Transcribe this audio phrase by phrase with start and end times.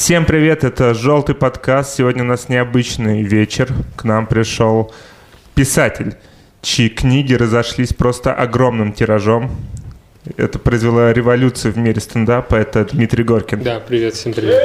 [0.00, 1.94] Всем привет, это «Желтый подкаст».
[1.94, 3.68] Сегодня у нас необычный вечер.
[3.96, 4.94] К нам пришел
[5.54, 6.14] писатель,
[6.62, 9.50] чьи книги разошлись просто огромным тиражом.
[10.38, 12.54] Это произвело революцию в мире стендапа.
[12.54, 13.62] Это Дмитрий Горкин.
[13.62, 14.58] Да, привет, всем привет.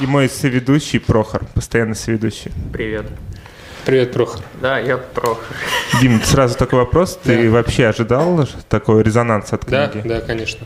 [0.00, 2.52] И мой соведущий Прохор, постоянный соведущий.
[2.72, 3.06] Привет.
[3.84, 4.40] Привет, Прохор.
[4.62, 5.42] Да, я Прохор.
[6.00, 7.18] Дим, сразу такой вопрос.
[7.20, 7.50] Ты Да.
[7.50, 10.06] вообще ожидал такой резонанс от Да, книги?
[10.06, 10.64] да, конечно.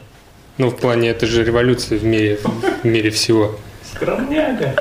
[0.59, 2.39] Ну, в плане, это же революция в мире,
[2.83, 3.57] в мире всего.
[3.95, 4.75] Скромняга.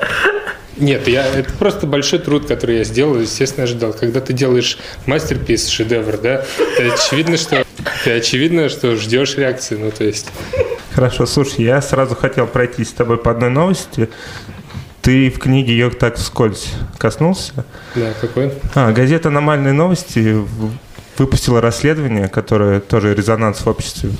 [0.76, 3.92] Нет, я, это просто большой труд, который я сделал, естественно, ожидал.
[3.92, 6.44] Когда ты делаешь мастерпис, шедевр, да,
[6.76, 7.64] ты очевидно, что
[8.04, 10.28] ты очевидно, что ждешь реакции, ну, то есть...
[10.92, 14.08] Хорошо, слушай, я сразу хотел пройтись с тобой по одной новости.
[15.00, 17.64] Ты в книге ее так вскользь коснулся.
[17.94, 18.52] Да, какой?
[18.74, 20.44] А, газета «Аномальные новости»
[21.16, 24.10] выпустила расследование, которое тоже резонанс в обществе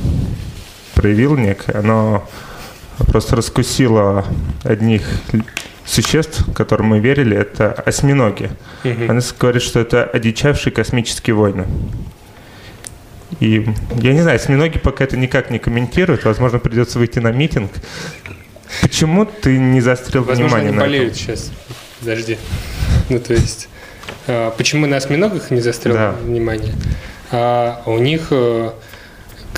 [0.99, 1.79] проявил некое.
[1.79, 2.29] Оно
[3.07, 4.25] просто раскусило
[4.65, 5.03] одних
[5.87, 8.51] существ, которым мы верили, это осьминоги.
[8.83, 9.09] Мгм.
[9.11, 11.67] Они говорят, что это одичавшие космические войны.
[13.39, 13.65] И
[14.03, 16.25] я не знаю, осьминоги пока это никак не комментируют.
[16.25, 17.71] Возможно, придется выйти на митинг.
[18.83, 21.23] Почему ты не заострил Возможно, внимание они на болеют этом?
[21.37, 21.53] сейчас.
[22.01, 22.39] Подожди.
[23.09, 23.69] Ну, то есть,
[24.27, 26.11] а, почему на осьминогах не застрял Да.
[26.25, 26.75] внимание?
[27.31, 28.71] А у них, э,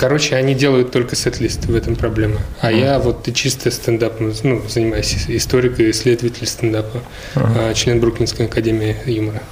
[0.01, 2.39] короче, они делают только сет-лист, в этом проблема.
[2.59, 7.03] А я вот и чисто стендапом, ну, занимаюсь историк и исследователь стендапа,
[7.35, 9.43] а, член Бруклинской академии юмора.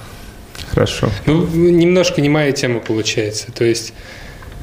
[0.70, 1.08] Хорошо.
[1.26, 3.52] Ну, немножко не моя тема получается.
[3.52, 3.92] То есть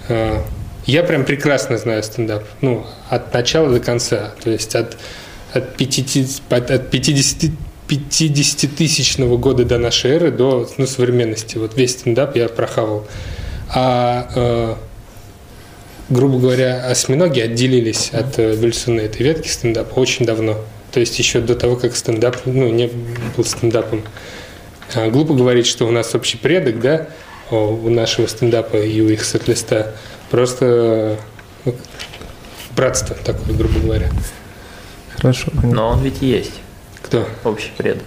[0.10, 0.42] э,
[0.86, 2.44] я прям прекрасно знаю стендап.
[2.60, 4.34] Ну, от начала до конца.
[4.44, 4.98] То есть от,
[5.54, 7.52] от 50, от от 50
[7.88, 11.58] 50-тысячного года до нашей эры до ну, современности.
[11.58, 13.08] Вот весь стендап я прохавал.
[13.70, 14.76] А, э,
[16.09, 20.58] грубо говоря, осьминоги отделились от э, эволюционной этой ветки стендапа очень давно.
[20.91, 22.89] То есть еще до того, как стендап ну, не
[23.36, 24.03] был стендапом.
[24.95, 27.08] А, Глупо говорить, что у нас общий предок, да,
[27.51, 29.91] у нашего стендапа и у их сет-листа.
[30.31, 31.17] Просто
[31.66, 31.75] ну,
[32.75, 34.09] братство такое, грубо говоря.
[35.17, 35.73] Хорошо, понятно.
[35.73, 36.53] Но он ведь есть,
[37.01, 37.28] Кто?
[37.44, 38.03] общий предок.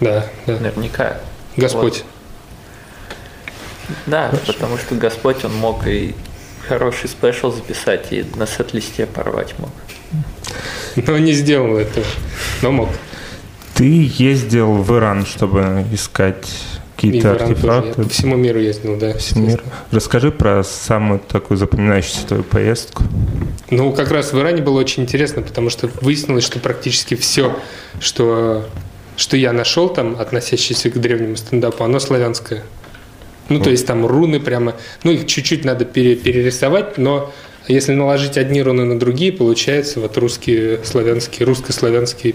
[0.00, 0.58] Да, да.
[0.58, 1.18] Наверняка.
[1.56, 2.04] Господь.
[4.06, 6.14] Да, потому что Господь, он мог и
[6.68, 9.70] хороший спешл записать, и на сет-листе порвать мог.
[10.96, 12.06] Но не сделал этого.
[12.62, 12.88] Но мог.
[13.74, 16.46] Ты ездил в Иран, чтобы искать
[16.96, 17.50] какие-то Иран тоже.
[17.50, 18.02] Я артефакты.
[18.02, 19.16] по всему миру ездил, да.
[19.16, 19.62] всему миру.
[19.90, 23.02] Расскажи про самую такую запоминающуюся твою поездку.
[23.70, 27.56] Ну, как раз в Иране было очень интересно, потому что выяснилось, что практически все,
[28.00, 28.66] что,
[29.16, 32.62] что я нашел там, относящееся к древнему стендапу, оно славянское.
[33.52, 37.32] Ну, то есть там руны прямо, ну, их чуть-чуть надо пере- перерисовать, но
[37.68, 42.34] если наложить одни руны на другие, получается вот русские, славянские, русско-славянские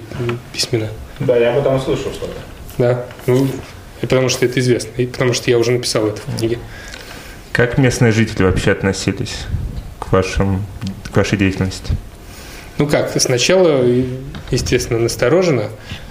[0.54, 0.90] письмена.
[1.20, 2.34] Да, я об этом слышал что-то.
[2.78, 3.48] Да, ну,
[4.02, 6.60] и потому что это известно, и потому что я уже написал это в книге.
[7.52, 9.46] Как местные жители вообще относились
[10.00, 10.64] к, вашим,
[11.12, 11.94] к вашей деятельности?
[12.78, 13.84] Ну как, сначала,
[14.52, 15.70] естественно, настороженно,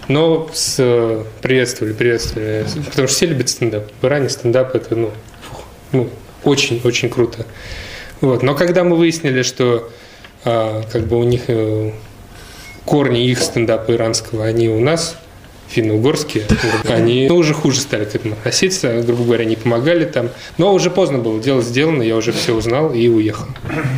[0.08, 2.64] но с, э, приветствовали, приветствовали.
[2.88, 3.90] Потому что все любят стендап.
[4.00, 5.10] В Иране стендап это, ну,
[5.92, 6.08] ну
[6.44, 7.46] очень-очень круто.
[8.20, 8.42] Вот.
[8.42, 9.90] Но когда мы выяснили, что
[10.44, 11.92] а, как бы у них э,
[12.84, 15.16] корни их стендапа иранского, они у нас,
[15.68, 16.44] финно-угорские,
[16.88, 20.30] они уже хуже стали к этому относиться, грубо говоря, не помогали там.
[20.56, 23.46] Но уже поздно было, дело сделано, я уже все узнал и уехал.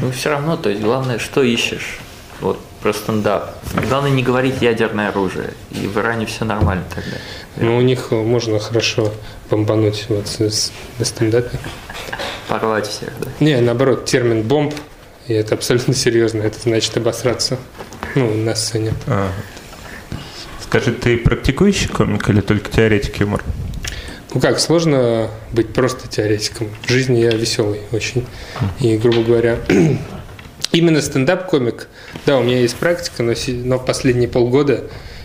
[0.01, 1.99] Ну, все равно, то есть, главное, что ищешь.
[2.41, 3.55] Вот про стендап.
[3.89, 5.51] Главное не говорить ядерное оружие.
[5.71, 7.17] И в Иране все нормально тогда.
[7.57, 9.13] Но у них можно хорошо
[9.51, 10.27] бомбануть вот
[10.99, 11.59] на стендапе.
[12.49, 13.29] Порвать всех, да.
[13.41, 14.75] Не, наоборот, термин бомб,
[15.27, 17.59] и это абсолютно серьезно, это значит обосраться.
[18.15, 18.95] Ну, на сцене.
[19.07, 19.31] А,
[20.69, 23.43] Скажи, ты практикующий комик или только теоретик юмора?
[24.35, 26.69] Ну как, сложно быть просто теоретиком.
[26.83, 28.27] В жизни я веселый очень.
[28.79, 29.57] И, грубо говоря,
[30.73, 31.89] именно стендап-комик,
[32.27, 33.33] да, у меня есть практика, но,
[33.65, 34.85] но последние полгода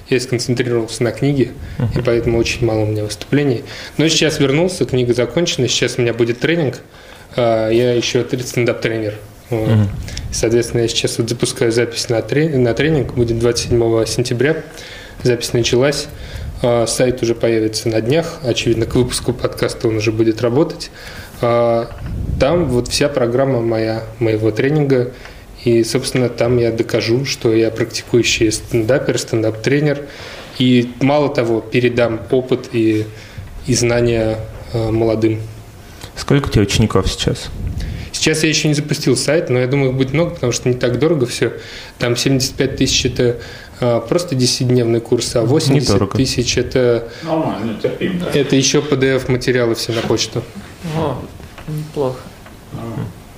[0.10, 1.52] я сконцентрировался на книге,
[1.96, 3.64] и поэтому очень мало у меня выступлений.
[3.98, 6.80] Но сейчас вернулся, книга закончена, сейчас у меня будет тренинг.
[7.36, 9.16] А, Я еще тр- стендап-тренер.
[9.50, 9.70] Вот.
[10.32, 14.58] Соответственно, я сейчас вот запускаю запись на, трени- на тренинг, будет 27 сентября.
[15.24, 16.08] Запись началась.
[16.62, 18.40] А, Сайт уже появится на днях.
[18.44, 20.92] Очевидно, к выпуску подкаста он уже будет работать.
[22.40, 25.12] Там вот вся программа моя, моего тренинга.
[25.64, 30.02] И, собственно, там я докажу, что я практикующий стендапер, стендап-тренер.
[30.60, 33.06] И мало того, передам опыт и,
[33.66, 34.38] и знания
[34.74, 35.40] а, молодым.
[36.16, 37.50] Сколько у тебя учеников сейчас?
[38.12, 40.76] Сейчас я еще не запустил сайт, но я думаю, их будет много, потому что не
[40.76, 41.54] так дорого все.
[41.98, 43.38] Там 75 тысяч– это
[43.80, 46.18] а, просто 10-дневный курс, а 80 Недорого.
[46.18, 48.40] тысяч– это, Нормально, терпим, да.
[48.40, 50.44] это еще PDF-материалы все на почту.
[50.96, 51.18] О,
[51.68, 52.20] неплохо.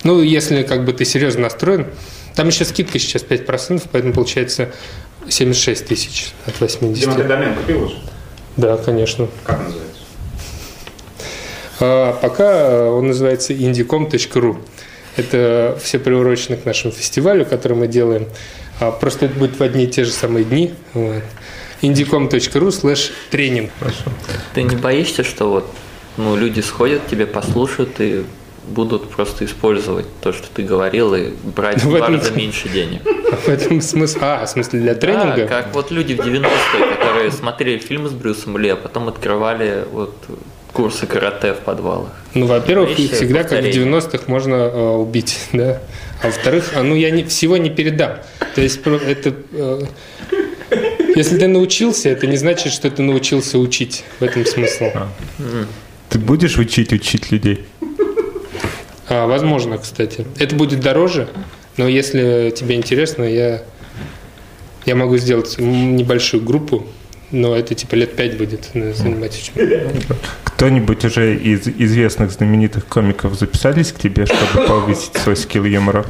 [0.04, 1.88] Ну, если как бы ты серьезно настроен,
[2.36, 4.72] там еще скидка сейчас 5%, поэтому получается
[5.27, 7.01] 76 тысяч от 80.
[7.01, 7.98] Дима, ты домен купил уже?
[8.57, 9.27] Да, конечно.
[9.44, 10.01] Как называется?
[11.80, 14.57] А, пока э, он называется indicom.ru.
[15.18, 18.27] Это все приурочено к нашему фестивалю, который мы делаем.
[18.80, 20.74] А, Просто это будет в одни и те же самые дни.
[20.94, 21.24] Вот.
[21.81, 23.72] indicom.ru слэш тренинг.
[24.54, 25.74] Ты не боишься, что вот
[26.18, 28.24] ну, люди сходят, тебе послушают и
[28.68, 33.02] будут просто использовать то, что ты говорил, и брать В два раза меньше денег?
[33.46, 34.20] В этом смысл.
[34.22, 35.48] А, в смысле для Да, тренинга?
[35.48, 40.16] как вот люди в 90-е, которые смотрели фильмы с Брюсом Ли, а потом открывали вот
[40.74, 42.12] курсы карате в подвалах.
[42.34, 44.00] Ну, во-первых, всегда как в повторения?
[44.00, 45.82] 90-х можно э, убить, да.
[46.22, 48.18] А во-вторых, а, ну я не, всего не передам.
[48.56, 49.82] То есть это э,
[51.16, 54.04] если ты научился, это не значит, что ты научился учить.
[54.20, 54.86] В этом смысл.
[56.16, 57.66] Ты будешь учить учить людей?
[59.10, 60.26] А, возможно, кстати.
[60.40, 61.28] Это будет дороже,
[61.76, 63.64] но если тебе интересно, я,
[64.86, 66.88] я могу сделать небольшую группу,
[67.32, 70.06] но это типа лет пять будет занимать очень.
[70.46, 76.06] Кто-нибудь уже из известных знаменитых комиков записались к тебе, чтобы повысить свой скилл юмора?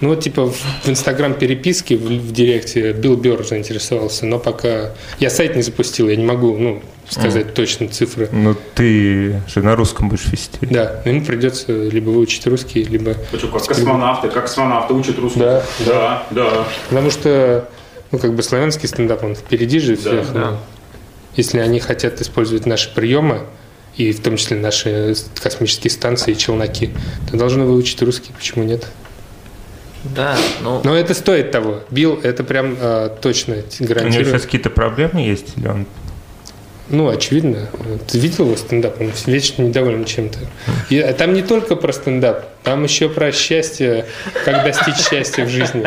[0.00, 4.92] А, ну, вот, типа, в, Инстаграм переписке, в, в Директе Билл Бёрр заинтересовался, но пока...
[5.18, 8.28] Я сайт не запустил, я не могу, ну, сказать точно цифры.
[8.32, 10.58] Ну, ты же на русском будешь вести.
[10.62, 13.14] Да, ему придется либо выучить русский, либо...
[13.32, 15.40] Вы что, как космонавты, как космонавты учат русский?
[15.40, 16.66] Да, да, да.
[16.88, 17.68] Потому что,
[18.10, 20.32] ну, как бы славянский стендап, он впереди же всех.
[20.32, 20.50] да.
[20.50, 20.56] ну.
[21.36, 23.42] Если они хотят использовать наши приемы,
[23.96, 26.90] и в том числе наши космические станции и челноки,
[27.30, 28.86] то должны выучить русский, почему нет?
[30.04, 31.80] Да, ну, Но это стоит того.
[31.90, 35.58] Билл, это прям э, точно У него сейчас какие-то проблемы есть?
[35.58, 35.86] Или он...
[36.88, 37.68] Ну, очевидно.
[38.08, 39.00] Ты видел его стендап?
[39.00, 40.38] Он вечно недоволен чем-то.
[40.88, 44.06] И а там не только про стендап, там еще про счастье,
[44.44, 45.86] как достичь счастья в жизни.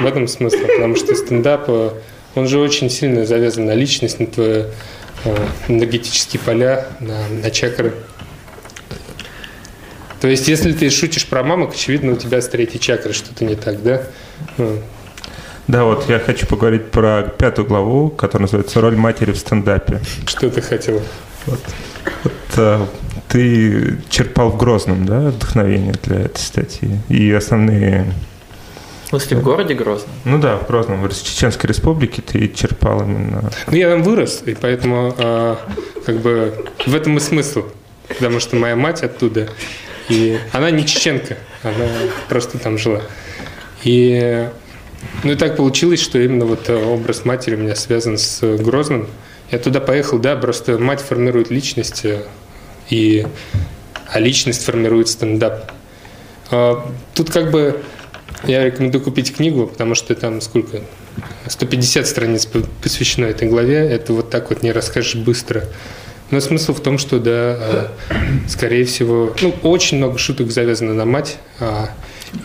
[0.00, 0.66] В этом смысле.
[0.66, 1.90] Потому что стендап, э,
[2.34, 4.64] он же очень сильно завязан на личность, на твои
[5.24, 7.94] э, энергетические поля, на, на чакры.
[10.20, 13.54] То есть, если ты шутишь про мамок, очевидно, у тебя с третьей чакры что-то не
[13.54, 14.02] так, да?
[14.56, 14.78] Ну,
[15.68, 20.00] Да, вот я хочу поговорить про пятую главу, которая называется «Роль матери в стендапе».
[20.26, 21.00] Что ты хотел?
[21.46, 21.60] Вот,
[22.56, 22.86] э,
[23.28, 26.98] ты черпал в Грозном, да, вдохновение для этой статьи?
[27.08, 28.12] И основные...
[29.04, 30.10] в смысле, в городе Грозном?
[30.24, 33.50] Ну да, в Грозном, в Чеченской республике ты черпал именно...
[33.66, 35.56] Ну, я там вырос, и поэтому э,
[36.04, 37.64] как бы в этом и смысл.
[38.08, 39.48] Потому что моя мать оттуда,
[40.08, 41.86] и она не чеченка, она
[42.28, 43.02] просто там жила.
[43.84, 44.48] И
[45.22, 49.08] ну и так получилось, что именно вот э, образ матери у меня связан с Грозным.
[49.50, 52.24] Я туда поехал, да, просто мать формирует личность, э,
[52.90, 53.26] и,
[54.06, 55.72] а личность формирует стендап.
[56.50, 57.80] А, Тут как бы
[58.44, 60.80] я рекомендую купить книгу, потому что там сколько?
[61.46, 63.76] 150 страниц по- посвящено этой главе.
[63.76, 65.64] Это вот так вот не расскажешь быстро.
[66.30, 67.86] Но смысл в том, что, да, э,
[68.48, 71.38] скорее всего, ну, очень много шуток завязано на мать.
[71.58, 71.90] а,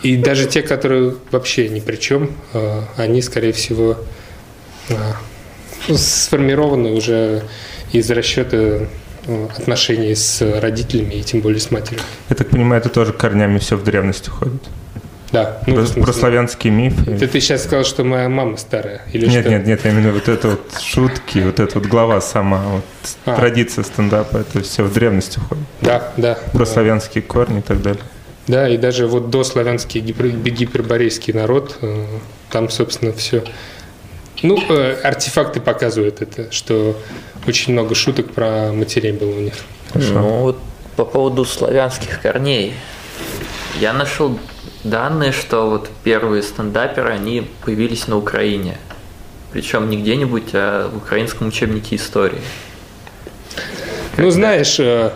[0.02, 3.98] И даже те, которые вообще ни при чем, э, они, скорее всего,
[4.88, 5.16] а,
[5.88, 7.42] ну, сформированы уже
[7.92, 8.86] из расчета э,
[9.56, 12.00] отношений с родителями и тем более с матерью.
[12.30, 14.62] Я так понимаю, это тоже корнями все в древность уходит.
[15.34, 17.10] Да, ну, про, про славянские мифы.
[17.10, 19.02] Это ты сейчас сказал, что моя мама старая?
[19.12, 19.50] Или Нет, что?
[19.50, 22.84] нет, нет, именно вот это вот шутки, вот эта вот глава сама, вот
[23.26, 23.34] А.
[23.34, 25.64] традиция стендапа, это все в древность уходит.
[25.80, 26.38] Да, да.
[26.52, 26.66] Про Да.
[26.66, 28.02] славянские корни и так далее.
[28.46, 32.04] Да, и даже вот до славянский гипер- гиперборейский народ, э,
[32.50, 33.42] там, собственно, все.
[34.42, 36.96] Ну, э, артефакты показывают это, что
[37.48, 39.54] очень много шуток про матерей было у них.
[39.94, 40.60] Ну вот
[40.94, 42.74] по поводу славянских корней.
[43.80, 44.38] Я нашел
[44.84, 48.78] данные, что вот первые стендаперы, они появились на Украине.
[49.52, 52.40] Причем не где-нибудь, а в украинском учебнике истории.
[54.16, 55.10] Ну, знаешь, э,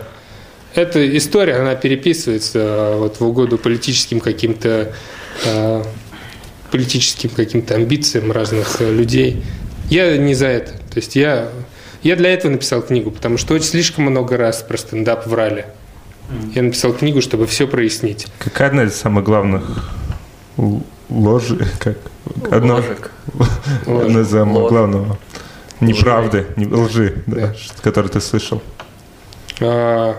[0.75, 4.93] эта история, она переписывается э, вот в угоду политическим каким-то
[5.45, 5.83] э,
[6.71, 9.43] политическим каким-то амбициям разных людей.
[9.89, 10.71] Я не за это.
[10.71, 11.49] То есть я,
[12.03, 15.65] я для этого написал книгу, потому что очень слишком много раз про стендап врали.
[16.53, 18.27] Я написал книгу, чтобы все прояснить.
[18.39, 19.89] Какая одна из самых главных
[20.57, 21.97] л- ложи, как
[22.51, 23.11] одна, Ложек.
[23.87, 25.17] одна из самых главного
[25.79, 27.53] неправды, не, лжи, да, Да.
[27.81, 28.61] которую ты слышал.
[29.61, 30.15] А,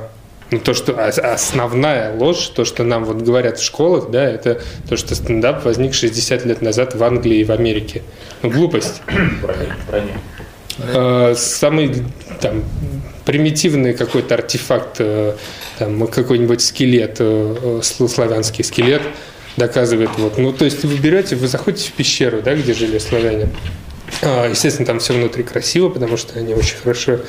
[0.53, 4.61] Ну, то, что ос- основная ложь, то, что нам вот говорят в школах, да, это
[4.89, 8.03] то, что стендап возник 60 лет назад в Англии и в Америке.
[8.43, 9.01] Ну, глупость.
[9.07, 10.15] Броня, броня.
[10.83, 12.05] Э, самый
[12.41, 12.65] там
[13.25, 15.35] примитивный какой-то артефакт, э,
[15.79, 19.03] там какой-нибудь скелет, э, сл- славянский скелет
[19.57, 20.39] доказывает вот.
[20.39, 23.49] Ну, то есть вы берете, вы заходите в пещеру, да, где жили славяне.
[24.23, 27.21] А, Естественно, там все внутри красиво, потому что они очень хорошо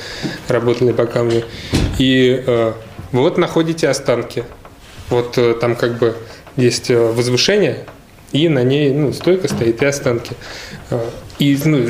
[0.48, 1.44] работали по камню.
[1.98, 2.44] И
[3.12, 4.46] вот находите останки.
[5.10, 6.16] Вот там как бы
[6.56, 7.86] есть возвышение,
[8.32, 10.34] и на ней ну, стойка стоит и останки.
[11.40, 11.88] И ну,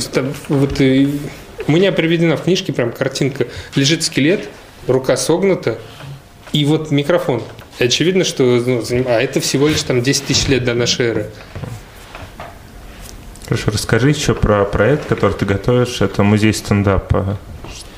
[0.47, 0.79] вот
[1.71, 3.47] у меня приведена в книжке прям картинка.
[3.75, 4.49] Лежит скелет,
[4.87, 5.77] рука согнута,
[6.51, 7.41] и вот микрофон.
[7.79, 11.29] И очевидно, что ну, а это всего лишь там 10 тысяч лет до нашей эры.
[13.45, 16.01] Хорошо, расскажи еще про проект, который ты готовишь.
[16.01, 17.37] Это музей стендапа.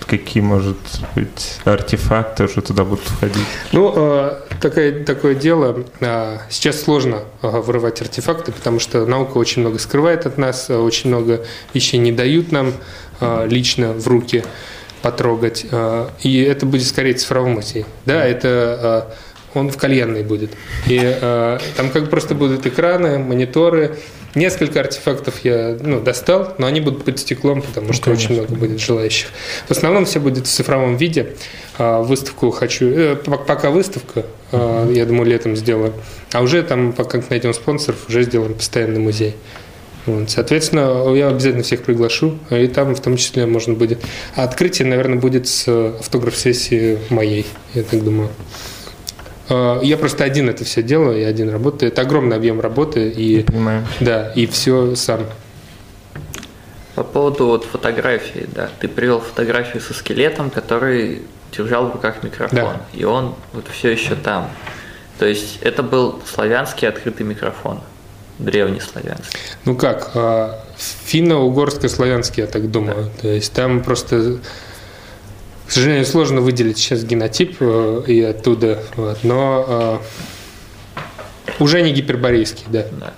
[0.05, 0.77] Какие, может
[1.15, 3.47] быть, артефакты уже туда будут входить?
[3.71, 5.83] Ну, э, такое, такое дело.
[6.01, 11.09] э, Сейчас сложно э, вырывать артефакты, потому что наука очень много скрывает от нас, очень
[11.09, 12.73] много вещей не дают нам
[13.49, 14.43] лично в руки
[15.03, 15.65] потрогать.
[15.69, 17.85] э, И это будет скорее цифровой музей.
[18.05, 19.11] Да, это
[19.53, 20.51] э, он в кальянной будет.
[20.87, 23.97] И э, там как бы просто будут экраны, мониторы.
[24.33, 28.79] Несколько артефактов я ну, достал, но они будут под стеклом, потому что очень много будет
[28.79, 29.27] желающих.
[29.67, 31.35] В основном все будет в цифровом виде.
[31.77, 35.93] Выставку хочу, э, пока выставка, я думаю, летом сделаю.
[36.31, 39.35] А уже там, пока найдем спонсоров, уже сделаем постоянный музей.
[40.05, 44.01] Вот, соответственно, я обязательно всех приглашу, и там в том числе можно будет.
[44.35, 48.29] А открытие, наверное, будет с автограф-сессии моей, я так думаю.
[49.49, 51.91] А, Я просто один это все делаю, я один работаю.
[51.91, 53.87] Это огромный объем работы, и Понимаю.
[54.01, 55.21] да, и все сам.
[56.95, 61.23] По поводу вот фотографии, да, ты привел фотографию со скелетом, который
[61.55, 62.81] держал в руках микрофон, Да.
[62.93, 64.49] и он вот все еще там.
[65.17, 67.79] То есть это был славянский открытый микрофон,
[68.43, 69.39] древний славянский.
[69.65, 73.09] Ну как, а, финно-угорско-славянский, я так думаю.
[73.21, 74.37] То есть там просто,
[75.67, 80.01] к сожалению, сложно выделить сейчас генотип э, и оттуда, вот, но а,
[81.59, 82.85] уже не гиперборейский, да.
[82.99, 83.13] Да.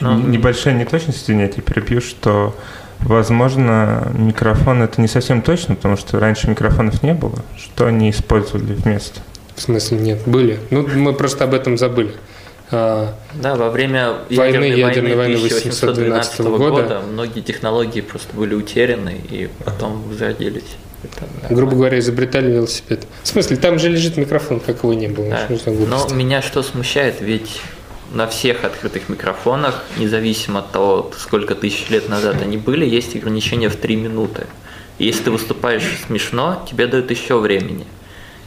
[0.00, 2.54] Ну, Ну, Н- Небольшая неточность, тебя перебью, что,
[3.00, 7.38] возможно, микрофон это не совсем точно, потому что раньше микрофонов не было.
[7.56, 9.20] Что они использовали вместо?
[9.56, 10.58] В смысле нет, были.
[10.70, 12.14] Ну, мы просто об этом забыли.
[12.70, 16.82] А, Да, во время Войны, ядерной ядерной войны войны 1812 1812 года.
[16.82, 20.76] года многие технологии просто были утеряны и потом возродились.
[21.02, 21.54] Это, да.
[21.54, 23.06] грубо говоря, изобретали велосипед.
[23.22, 25.30] В смысле, там же лежит микрофон, как его не было.
[25.30, 25.72] Да.
[25.86, 27.60] Но меня что смущает, ведь
[28.12, 33.68] на всех открытых микрофонах, независимо от того, сколько тысяч лет назад они были, есть ограничение
[33.68, 34.46] в 3 минуты.
[34.98, 37.86] И если ты выступаешь смешно, тебе дают еще времени.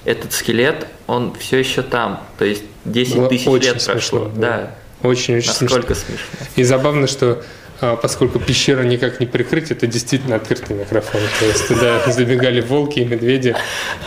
[0.06, 2.22] Этот скелет, он все еще там.
[2.38, 3.94] То есть 10 Было тысяч очень лет прошло.
[3.94, 4.76] смешно, Да.
[5.02, 5.76] Очень-очень смешно.
[5.78, 6.26] Насколько смешно.
[6.56, 7.44] И забавно, что
[7.82, 11.20] а, поскольку пещера никак не прикрыть, это действительно открытый микрофон.
[11.40, 13.56] То есть туда забегали волки и медведи,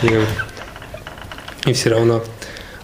[0.02, 2.24] и, и все равно.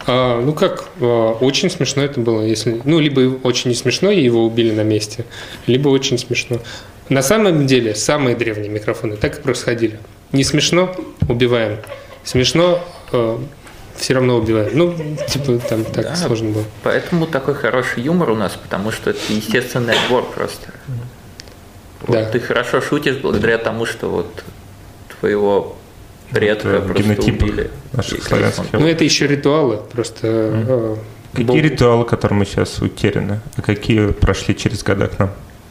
[0.07, 4.23] А, ну как, а, очень смешно это было, если, ну либо очень не смешно и
[4.23, 5.25] его убили на месте,
[5.67, 6.59] либо очень смешно.
[7.09, 9.99] На самом деле самые древние микрофоны так и происходили.
[10.33, 10.95] Не смешно
[11.29, 11.79] убиваем,
[12.25, 12.83] смешно
[13.97, 14.71] все равно убиваем.
[14.75, 14.95] Ну
[15.29, 16.17] типа там так Да.
[16.17, 16.65] сложно было.
[16.83, 20.71] Поэтому такой хороший юмор у нас, потому что это естественный отбор просто.
[22.03, 22.25] Вот Да.
[22.31, 24.43] Ты хорошо шутишь благодаря тому, что вот
[25.21, 25.77] твоего
[26.31, 27.71] предка Это просто генотипы убили.
[27.93, 28.73] наших славянских.
[28.73, 30.27] Ну, это еще ритуалы, просто...
[30.27, 30.97] э,
[31.33, 35.31] Какие Бог- ритуалы, которые сейчас утеряны, а какие прошли через года к нам?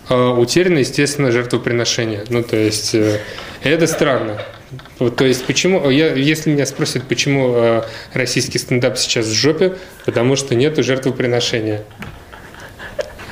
[0.10, 2.24] э, Утеряно, естественно, жертвоприношение.
[2.29, 3.19] Ну, то есть, э,
[3.63, 4.41] это странно.
[5.00, 5.90] Вот, то есть, почему...
[5.90, 9.75] Я, если меня спросят, почему э, российский стендап сейчас в жопе,
[10.06, 11.82] потому что нету жертвоприношения.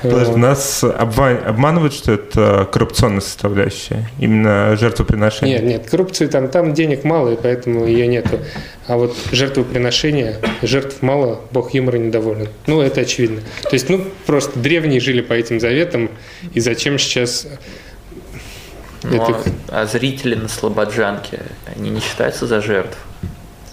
[0.02, 5.60] Подожди, нас обман- обманывают, что это коррупционная составляющая, именно жертвоприношение.
[5.60, 8.40] Нет, нет, коррупции там, там денег мало, и поэтому ее нету.
[8.88, 12.48] А вот жертвоприношение, жертв мало, бог юмора недоволен.
[12.66, 13.42] Ну, это очевидно.
[13.64, 16.10] То есть, ну, просто древние жили по этим заветам,
[16.54, 17.48] и зачем сейчас...
[19.04, 21.42] Ну, это- а, зрители на Слободжанке,
[21.76, 22.98] они не считаются за жертв?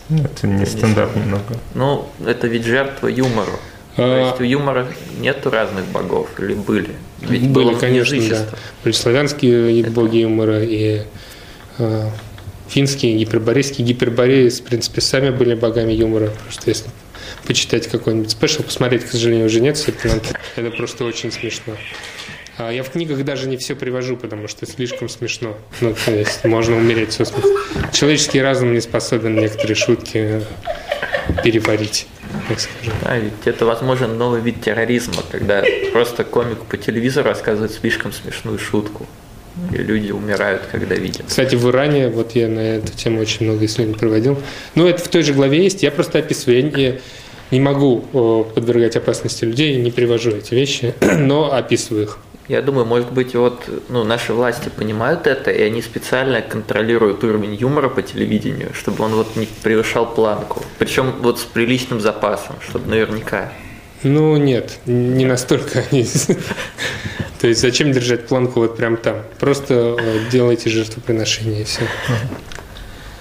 [0.09, 1.56] Ну, Это не стендап немного.
[1.75, 3.59] Ну, это ведь жертва юмору.
[3.97, 4.87] То А, есть у юмора
[5.18, 6.90] нету разных богов, или были?
[7.21, 8.47] Ведь Были, было конечно, да.
[8.85, 11.02] Были славянские и боги юмора, и
[11.78, 12.11] э,
[12.68, 13.87] финские, гиперборейские.
[13.87, 16.30] Гипербореи, в принципе, сами были богами юмора.
[16.45, 16.90] Просто если
[17.47, 19.83] почитать какой-нибудь спешл, посмотреть, к сожалению, уже нет,
[20.56, 21.75] это просто очень смешно.
[22.58, 25.56] А Я в книгах даже не все привожу, потому что слишком смешно.
[25.80, 27.48] Ну, то есть можно умереть со смеху.
[27.92, 30.42] Человеческий разум не способен некоторые шутки
[31.44, 32.06] переварить,
[32.48, 32.94] так скажем.
[33.02, 38.58] Да, ведь это, возможно, новый вид терроризма, когда просто комик по телевизору рассказывает слишком смешную
[38.58, 39.06] шутку.
[39.72, 41.26] И люди умирают, когда видят.
[41.28, 44.38] Кстати, в Иране, вот я на эту тему очень много исследований проводил.
[44.75, 46.70] Ну, это в той же главе есть, я просто описываю.
[46.76, 46.98] Я
[47.50, 52.18] не, могу о, подвергать опасности людей, не привожу эти вещи, но описываю их.
[52.48, 57.54] Я думаю, может быть, вот ну, наши власти понимают это, и они специально контролируют уровень
[57.54, 60.62] юмора по телевидению, чтобы он вот не превышал планку.
[60.78, 63.52] Причем вот с приличным запасом, чтобы наверняка.
[64.04, 66.06] Ну, нет, не настолько они...
[67.40, 69.22] То есть зачем держать планку вот прям там?
[69.38, 71.82] Просто э, делайте жертвоприношение и все.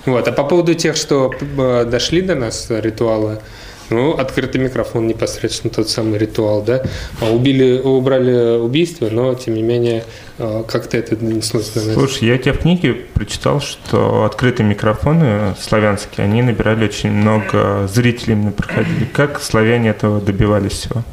[0.06, 0.28] Вот.
[0.28, 3.42] А по поводу тех, что э, дошли до нас ритуалы,
[3.90, 6.84] ну, открытый микрофон непосредственно тот самый ритуал, да.
[7.22, 10.04] А Убили, убрали убийство, но тем не менее
[10.38, 11.94] э, как-то это донеслось до нас.
[11.94, 17.88] Слушай, я у тебя в книге прочитал, что открытые микрофоны славянские, они набирали очень много
[17.88, 19.06] зрителей именно проходили.
[19.14, 21.04] Как славяне этого добивались всего?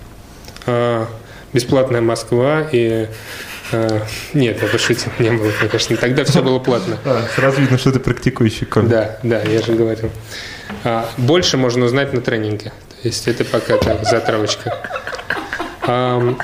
[0.66, 1.06] А,
[1.52, 3.08] бесплатная Москва и
[3.72, 4.02] а,
[4.34, 5.96] нет, я пошутил, не было, конечно.
[5.96, 6.98] Тогда все было платно.
[7.04, 8.90] А, сразу видно, что ты практикующий комик.
[8.90, 10.10] Да, да, я же говорил.
[10.84, 12.72] А, больше можно узнать на тренинге.
[13.02, 14.88] То есть это пока так, затравочка.
[15.82, 16.34] А,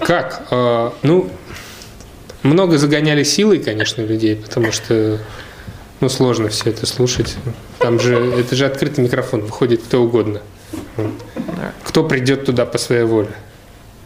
[0.00, 0.42] как?
[0.50, 1.30] А, ну,
[2.42, 5.18] много загоняли силой, конечно, людей, потому что
[6.00, 7.36] ну, сложно все это слушать.
[7.78, 10.40] Там же, это же открытый микрофон, выходит кто угодно.
[11.84, 13.30] Кто придет туда по своей воле.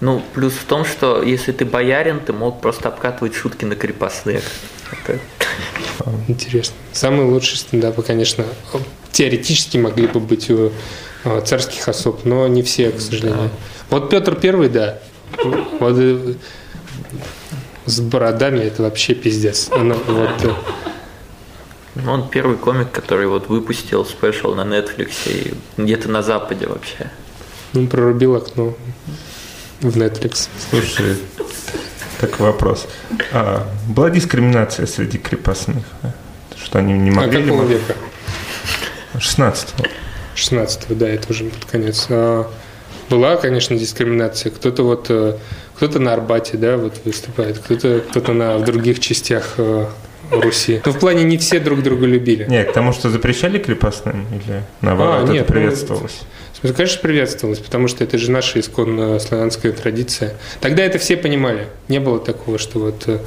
[0.01, 4.45] Ну, плюс в том, что если ты боярин, ты мог просто обкатывать шутки на крепостных.
[4.93, 5.19] Это...
[6.29, 6.77] Интересно.
[6.93, 8.45] Самые лучшие стендапы, конечно,
[9.13, 10.73] теоретически могли бы быть у
[11.25, 13.51] э, царских особ, но не все, к сожалению.
[13.91, 14.99] Вот Петр Первый, да.
[15.81, 16.35] Вот э,
[17.87, 19.69] с бородами это вообще пиздец.
[19.71, 20.53] Ну, вот, э,
[21.95, 27.11] Ну, Он первый комик, который вот выпустил спешл на Netflix и где-то на Западе вообще.
[27.73, 28.75] ну, прорубил окно
[29.81, 30.49] в Netflix.
[30.71, 31.17] Слушай,
[32.21, 32.87] такой вопрос.
[33.33, 35.85] А, была дискриминация среди крепостных?
[36.03, 36.13] а?
[36.63, 37.43] Что они не А могли...
[37.43, 37.95] какого либо- века?
[39.19, 39.75] 16
[40.35, 42.07] 16 да, это уже под конец.
[42.11, 42.49] А,
[43.11, 44.53] Была, конечно, дискриминация.
[44.53, 45.37] Кто-то вот, э,
[45.77, 49.87] кто-то на Арбате, да, вот выступает, кто-то, кто-то на, в других частях э,
[50.31, 50.83] Руси.
[50.85, 52.45] Но в плане не все друг друга любили.
[52.45, 56.21] Нет, к тому, что запрещали крепостным или наоборот А, это нет, ну, приветствовалось?
[56.53, 60.35] Смысле, Конечно, приветствовалось, потому что это же наша исконно славянская традиция.
[60.61, 61.69] Тогда это все понимали.
[61.89, 63.19] Не было такого, что вот э,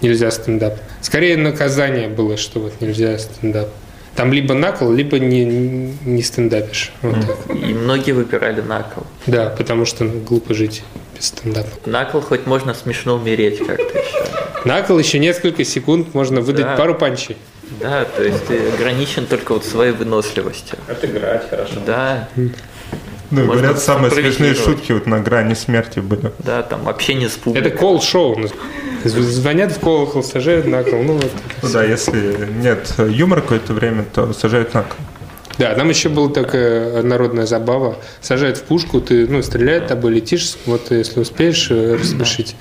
[0.00, 0.78] нельзя стендап.
[1.02, 3.68] Скорее наказание было, что вот нельзя стендап.
[4.20, 6.92] Там либо накол, либо не, не стендапишь.
[7.00, 7.16] Вот.
[7.48, 9.04] И многие выбирали накол.
[9.26, 10.82] Да, потому что ну, глупо жить
[11.16, 11.70] без стендапа.
[11.86, 14.22] Накол хоть можно смешно умереть как-то еще.
[14.66, 16.76] Накол еще несколько секунд можно выдать Да.
[16.76, 17.38] пару панчей.
[17.80, 20.76] Да, то есть ты ограничен только вот своей выносливостью.
[20.86, 21.72] Отыграть хорошо.
[21.86, 22.50] Да, Ну,
[23.30, 24.80] Можно говорят, самые смешные импровизировать.
[24.80, 26.30] шутки вот на грани смерти были.
[26.40, 27.68] да, там общение с публикой.
[27.70, 28.36] Это кол-шоу.
[29.04, 31.02] Звонят в колокол, сажают на кол.
[31.02, 31.32] Ну, вот.
[31.62, 34.96] Ну да, если нет юмора какое-то время, то сажают на кол.
[35.58, 37.98] Да, там еще была такая народная забава.
[38.22, 42.56] Сажают в пушку, ты, ну, стреляет тобой, летишь, вот если успеешь э, рассмешить,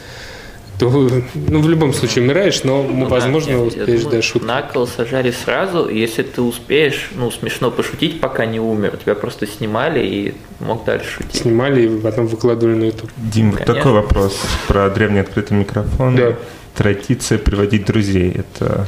[0.80, 4.22] то, ну, в любом случае умираешь, но, Ну да, возможно, нет, я успеешь думаю, до
[4.22, 4.46] шутки.
[4.46, 9.16] На кол сажали сразу, и если ты успеешь, ну, смешно пошутить, пока не умер, тебя
[9.16, 11.42] просто снимали и мог дальше шутить.
[11.42, 13.12] Снимали и потом выкладывали на YouTube.
[13.18, 13.76] Дим, Конечно.
[13.76, 16.16] такой вопрос про древний открытый микрофон.
[16.16, 16.36] Да.
[16.76, 18.32] Традиция приводить друзей.
[18.32, 18.88] Это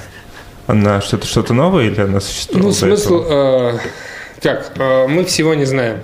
[0.67, 2.67] она что-то что-то новое или она существовала?
[2.67, 3.25] Ну, смысл...
[3.29, 3.79] э,
[4.41, 4.71] как?
[4.77, 5.99] э, мы всего не знаем.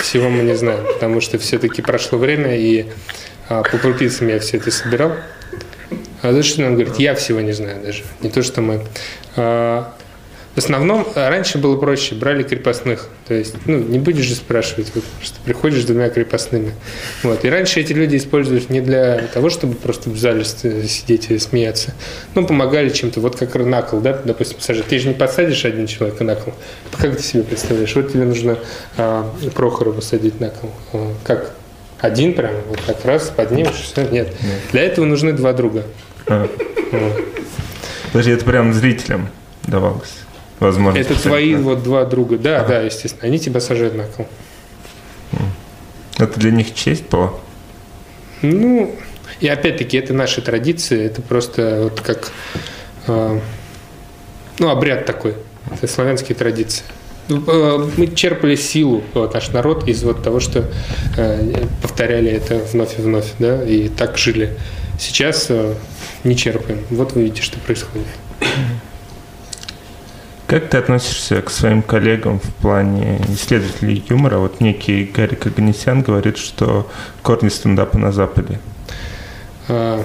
[0.00, 2.86] Всего мы не знаем, потому что все-таки прошло время, и
[3.48, 5.12] по крупицам я все это собирал.
[6.22, 6.96] А что нам говорит?
[6.96, 8.02] Я всего не знаю даже.
[8.20, 8.84] Не то, что мы.
[9.36, 9.84] Э,
[10.54, 13.08] В основном э, раньше было проще, брали крепостных.
[13.26, 16.72] То есть, ну, не будешь же спрашивать, вот, просто приходишь с двумя крепостными.
[17.24, 17.44] Вот.
[17.44, 21.92] И раньше эти люди использовались не для того, чтобы просто в зале сидеть и смеяться.
[22.34, 23.20] Ну, помогали чем-то.
[23.20, 24.86] Вот как накол, да, допустим, сажать.
[24.86, 26.54] Ты же не посадишь один человек на кол.
[26.98, 27.94] Как ты себе представляешь?
[27.96, 28.58] Вот тебе нужно
[28.96, 30.70] а, Прохорова садить на кол.
[30.92, 31.52] А, как?
[32.02, 34.02] Один прям, вот так раз поднимешь, все?
[34.08, 34.34] Нет.
[34.72, 35.84] Для этого нужны два друга.
[36.26, 36.48] А,
[36.90, 37.24] Вот.
[38.10, 39.28] Подожди, это прям зрителям
[39.62, 40.12] давалось.
[40.58, 40.98] Возможно.
[40.98, 42.38] Это твои вот два друга.
[42.38, 43.26] Да, да, естественно.
[43.28, 44.26] Они тебя сажают на кол.
[46.18, 47.32] Это для них честь была?
[48.42, 48.94] Ну,
[49.38, 52.32] и опять-таки, это наши традиции, это просто вот как,
[53.06, 53.40] э,
[54.58, 55.36] ну, обряд такой,
[55.70, 56.84] это славянские традиции.
[57.28, 60.64] Ну, э, Мы черпали силу, вот, наш народ, из вот того, что
[61.16, 64.56] э, повторяли это вновь и вновь, да, и так жили.
[64.98, 65.74] Сейчас э,
[66.24, 66.80] не черпаем.
[66.90, 68.06] Вот вы видите, что происходит.
[70.46, 74.36] Как ты относишься к своим коллегам в плане исследователей юмора?
[74.36, 76.90] Вот некий Гарик Аганесян говорит, что
[77.22, 78.58] корни стендапа на Западе.
[79.68, 80.04] А,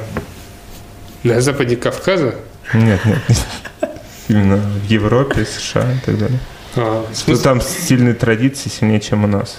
[1.24, 2.36] на западе Кавказа?
[2.74, 3.20] Нет, нет.
[4.30, 6.40] Именно в Европе, США и так далее.
[6.78, 9.58] А, смысле- там сильные традиции сильнее, чем у нас.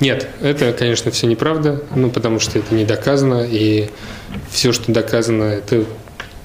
[0.00, 3.90] Нет, это, конечно, все неправда, ну, потому что это не доказано, и
[4.50, 5.84] все, что доказано, это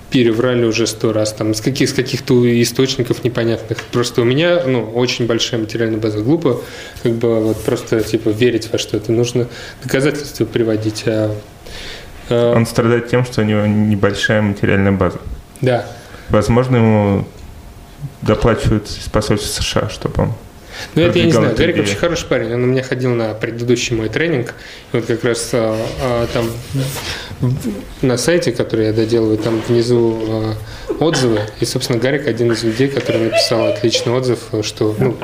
[0.09, 3.79] переврали уже сто раз, там, с, каких, с каких-то источников непонятных.
[3.91, 6.19] Просто у меня, ну, очень большая материальная база.
[6.19, 6.61] Глупо,
[7.01, 9.11] как бы, вот просто, типа, верить во что-то.
[9.11, 9.47] Нужно
[9.81, 11.35] доказательства приводить, а,
[12.29, 15.19] а, Он страдает тем, что у него небольшая материальная база.
[15.61, 15.85] да.
[16.29, 17.27] Возможно, ему
[18.25, 20.33] доплачивают из посольства США, чтобы он...
[20.95, 21.55] Ну, это я не знаю.
[21.55, 22.53] Гарик вообще хороший парень.
[22.53, 24.55] Он у меня ходил на предыдущий мой тренинг.
[24.91, 26.49] И вот как раз а, а, там
[28.01, 30.53] на сайте, который я доделываю, там внизу а,
[30.99, 31.41] отзывы.
[31.60, 35.15] И, собственно, Гарик один из людей, который написал отличный отзыв, что ну,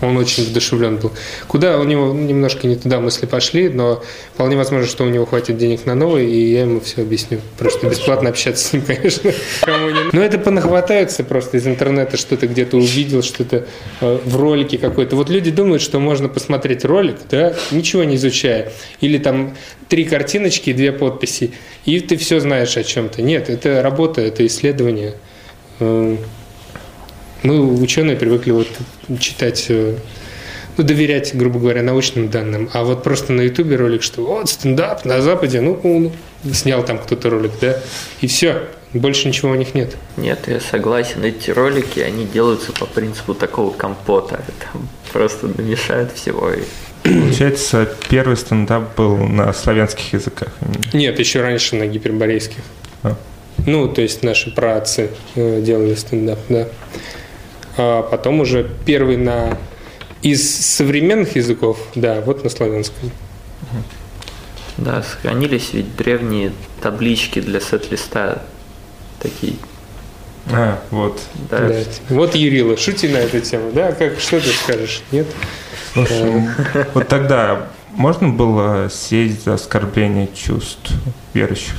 [0.00, 1.12] он очень вдушевлен был.
[1.48, 4.02] Куда у него немножко не туда мысли пошли, но
[4.34, 7.40] вполне возможно, что у него хватит денег на новый, и я ему все объясню.
[7.58, 9.32] Просто бесплатно общаться с ним, конечно,
[9.62, 13.66] кому не Но это понахватаются просто из интернета, что-то где-то увидел, что-то
[14.00, 15.16] э, в ролике какой-то.
[15.16, 18.72] Вот люди думают, что можно посмотреть ролик, да, ничего не изучая.
[19.00, 19.54] Или там
[19.94, 21.52] три картиночки и две подписи,
[21.84, 23.22] и ты все знаешь о чем-то.
[23.22, 25.14] Нет, это работа, это исследование.
[25.78, 26.16] Э,
[27.44, 28.66] Мы, ученые, привыкли вот
[29.20, 29.94] читать, э,
[30.76, 32.68] ну, доверять, грубо говоря, научным данным.
[32.72, 36.12] А вот просто на Ютубе ролик, что вот стендап на Западе, ну, ну,
[36.52, 37.80] снял там кто-то ролик, да,
[38.20, 38.62] и все,
[38.94, 39.94] больше ничего у них нет.
[40.16, 41.22] Нет, я согласен.
[41.22, 44.42] Эти ролики, они делаются по принципу такого компота.
[44.72, 46.50] Там просто намешают всего.
[46.50, 46.64] И...
[47.04, 50.48] Получается, первый стендап был на славянских языках.
[50.92, 52.62] Нет, еще раньше на гиперборейских.
[53.02, 53.14] А.
[53.66, 56.66] Ну, то есть наши праотцы э, делали стендап, да.
[57.76, 59.58] А потом уже первый на
[60.22, 63.10] из современных языков, да, вот на славянском.
[64.78, 68.42] Да, сохранились ведь древние таблички для сет-листа.
[69.20, 69.54] Такие.
[70.50, 71.20] А, вот.
[71.50, 71.68] Да.
[71.68, 71.82] Да.
[72.08, 73.92] Вот Юрила, шути на эту тему, да?
[73.92, 75.02] Как, что ты скажешь?
[75.12, 75.26] Нет?
[75.94, 76.42] Слушай,
[76.92, 80.92] вот тогда можно было сесть за оскорбление чувств
[81.32, 81.74] верующих?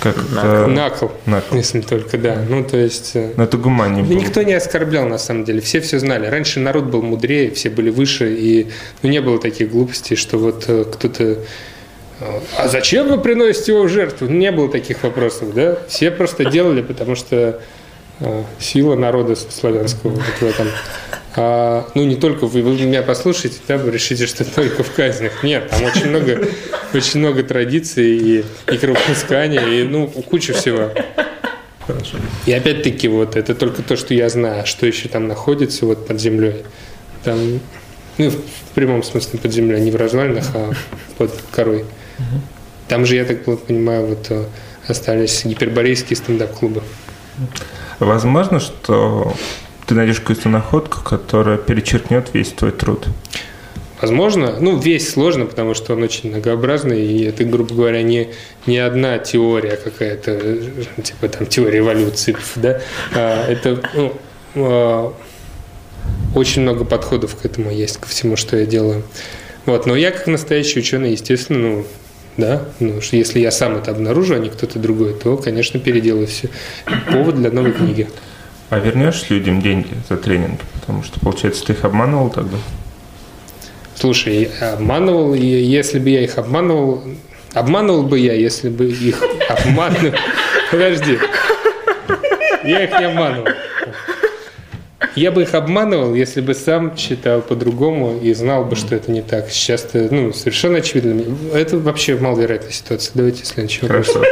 [0.00, 0.66] Как это...
[0.66, 1.56] Накол, Накол.
[1.56, 2.36] если только, да.
[2.48, 3.12] Ну, то есть...
[3.14, 4.18] э, Но это гуманнее Да было.
[4.18, 5.60] никто не оскорблял, на самом деле.
[5.62, 6.26] Все все знали.
[6.26, 8.68] Раньше народ был мудрее, все были выше, и
[9.02, 11.24] ну, не было таких глупостей, что вот э, кто-то...
[11.24, 14.26] э, А зачем вы приносите его в жертву?
[14.26, 15.78] Не было таких вопросов, да?
[15.88, 17.58] Все просто делали, потому что э,
[18.58, 20.68] сила народа славянского вот в этом.
[21.36, 25.42] А, ну, не только вы, вы меня послушаете, да, вы решите, что только в казнях.
[25.42, 26.46] Нет, там очень много,
[26.92, 30.90] очень много традиций и, и кровопускания, и, ну, куча всего.
[32.46, 36.06] И опять-таки вот это только то, что я знаю, А что еще там находится вот
[36.06, 36.64] под землей.
[37.24, 37.60] Там,
[38.16, 40.72] ну, в прямом смысле под землей, не в развалинах, а
[41.18, 41.84] под корой.
[42.86, 44.44] Там же, я так понимаю, вот э,
[44.86, 46.82] остались гиперборейские стендап-клубы.
[47.98, 49.32] Возможно, что
[49.86, 53.06] ты найдешь какую-то находку, которая перечеркнет весь твой труд.
[54.00, 58.28] Возможно, ну, весь сложно, потому что он очень многообразный, и это, грубо говоря, не,
[58.66, 60.58] не одна теория какая-то,
[61.02, 62.80] типа там теория эволюции, да,
[63.14, 64.12] А, это ну,
[64.56, 65.14] а,
[66.34, 69.04] очень много подходов к этому есть, ко всему, что я делаю.
[69.64, 71.86] Вот, но я как настоящий ученый, естественно, ну,
[72.36, 76.26] да, ну, что если я сам это обнаружу, а не кто-то другой, то, конечно, переделаю
[76.26, 76.48] все.
[77.10, 78.08] Повод для новой книги.
[78.70, 80.60] А вернешь людям деньги за тренинги?
[80.80, 82.56] Потому что, получается, ты их обманывал тогда?
[83.94, 87.04] Слушай, обманывал, и если бы я их обманывал,
[87.52, 90.18] обманывал бы я, если бы их обманывал.
[90.70, 91.18] Подожди.
[92.64, 93.46] Я их не обманывал.
[95.16, 99.22] Я бы их обманывал, если бы сам считал по-другому и знал бы, что это не
[99.22, 99.48] так.
[99.48, 101.22] Сейчас это ну, совершенно очевидно.
[101.54, 103.12] Это вообще маловероятная ситуация.
[103.14, 104.08] Давайте следующий вопрос.
[104.08, 104.24] Хорошо.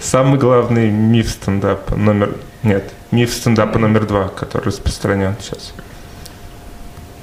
[0.00, 2.34] Самый главный миф стендапа номер...
[2.62, 5.72] Нет, миф стендапа номер два, который распространен сейчас.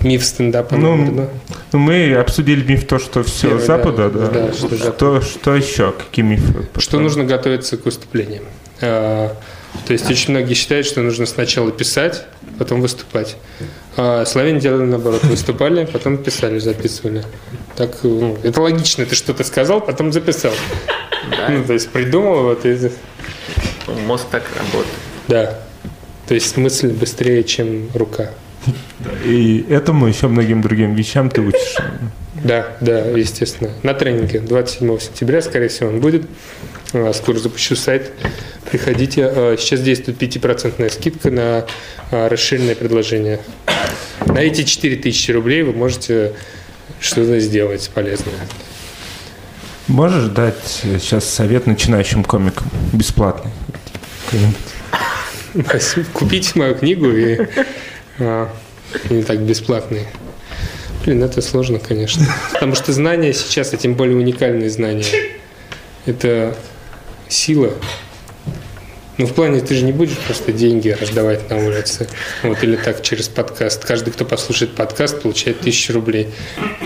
[0.02, 1.28] Миф стендапа Ну, номер два.
[1.73, 4.47] Ну, мы обсудили миф то, что все Первый, с Запада, да, да.
[4.47, 5.91] да, что Что, что, еще?
[5.91, 6.67] Какие мифы?
[6.78, 8.43] Что нужно готовиться к выступлениям.
[8.81, 9.35] А,
[9.85, 12.25] То есть очень многие считают, что нужно сначала писать,
[12.57, 13.37] потом выступать.
[13.97, 15.23] А славяне делали наоборот.
[15.23, 17.23] Выступали, потом писали, записывали.
[17.75, 19.05] Так, ну, это логично.
[19.05, 20.53] Ты что-то сказал, потом записал.
[21.29, 22.91] Да, Ну, то есть придумал вот и...
[24.05, 24.95] мозг так работает.
[25.27, 25.59] Да.
[26.27, 28.31] То есть мысль быстрее, чем рука.
[29.25, 31.75] И этому еще многим другим вещам ты учишь.
[32.43, 33.71] Да, да, естественно.
[33.83, 36.25] На тренинге 27 сентября, скорее всего, он будет.
[36.93, 38.12] А, Скоро запущу сайт.
[38.69, 39.25] Приходите.
[39.25, 41.65] А, Сейчас действует 5% скидка на
[42.12, 43.39] а, расширенное предложение.
[44.25, 46.34] На эти 4000 рублей вы можете
[46.99, 48.36] что-то сделать полезное.
[49.88, 52.69] Можешь дать сейчас совет начинающим комикам?
[52.93, 53.52] Бесплатный.
[56.13, 57.39] Купите мою книгу и
[59.10, 60.06] не так бесплатные.
[61.04, 62.25] Блин, это сложно, конечно.
[62.54, 65.06] Потому что знания сейчас, а тем более уникальные знания,
[66.06, 66.56] это
[67.29, 67.73] сила.
[69.19, 72.07] Ну, в плане, ты же не будешь просто деньги раздавать на улице.
[72.41, 73.83] Вот, или так через подкаст.
[73.83, 76.29] Каждый, кто послушает подкаст, получает тысячу рублей.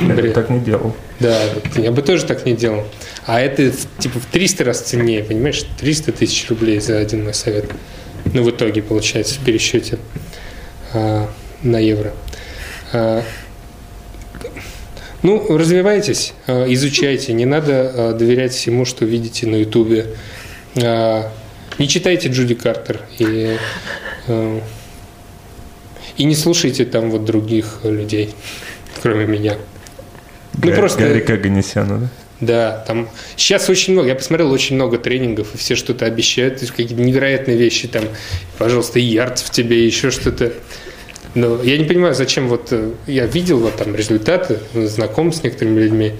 [0.02, 0.96] Я бы так не делал.
[1.20, 1.40] Да,
[1.76, 2.86] я бы тоже так не делал.
[3.28, 5.64] А это типа в 300 раз ценнее, понимаешь?
[5.80, 7.66] 300 тысяч рублей за один мой совет.
[8.34, 10.00] Ну, в итоге, получается, в пересчете
[10.92, 11.30] а,
[11.62, 12.14] на евро.
[12.94, 13.24] А,
[15.24, 17.34] ну, развивайтесь, а, изучайте.
[17.34, 20.08] Не надо а, доверять всему, что видите на Ютубе.
[20.82, 21.32] А,
[21.80, 23.58] не читайте Джуди Картер и,
[26.18, 28.36] и не слушайте там вот других людей,
[29.02, 29.58] кроме меня.
[30.62, 32.10] Ну, Га- просто- Гарика Ганесяна, да?
[32.42, 36.96] Да, там сейчас очень много, я посмотрел очень много тренингов, и все что-то обещают, какие-то
[36.96, 38.04] невероятные вещи, там,
[38.58, 40.52] пожалуйста, ярд в тебе, еще что-то.
[41.36, 45.80] Но я не понимаю, зачем вот, э, я видел вот там результаты, знаком с некоторыми
[45.80, 46.14] людьми.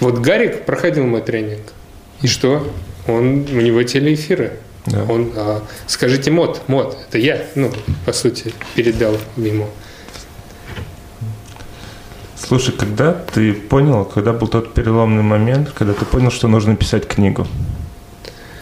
[0.00, 1.72] Вот Гарик проходил мой тренинг,
[2.20, 2.66] и что?
[3.06, 4.54] Он, у него телеэфиры.
[4.86, 5.04] Да.
[5.08, 7.70] Он, а, скажите мод, мод, это я, ну,
[8.04, 9.68] по сути, передал ему.
[12.34, 17.06] Слушай, когда ты понял, когда был тот переломный момент, когда ты понял, что нужно писать
[17.06, 17.46] книгу?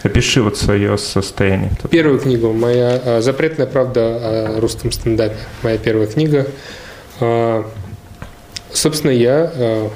[0.02, 1.72] Опиши вот свое состояние.
[1.90, 6.46] Первую книгу, моя а, «Запретная правда о русском стендапе», моя первая книга.
[7.20, 7.68] А,
[8.72, 9.90] Собственно, я а,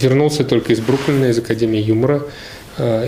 [0.00, 2.22] вернулся только из Бруклина, из Академии юмора,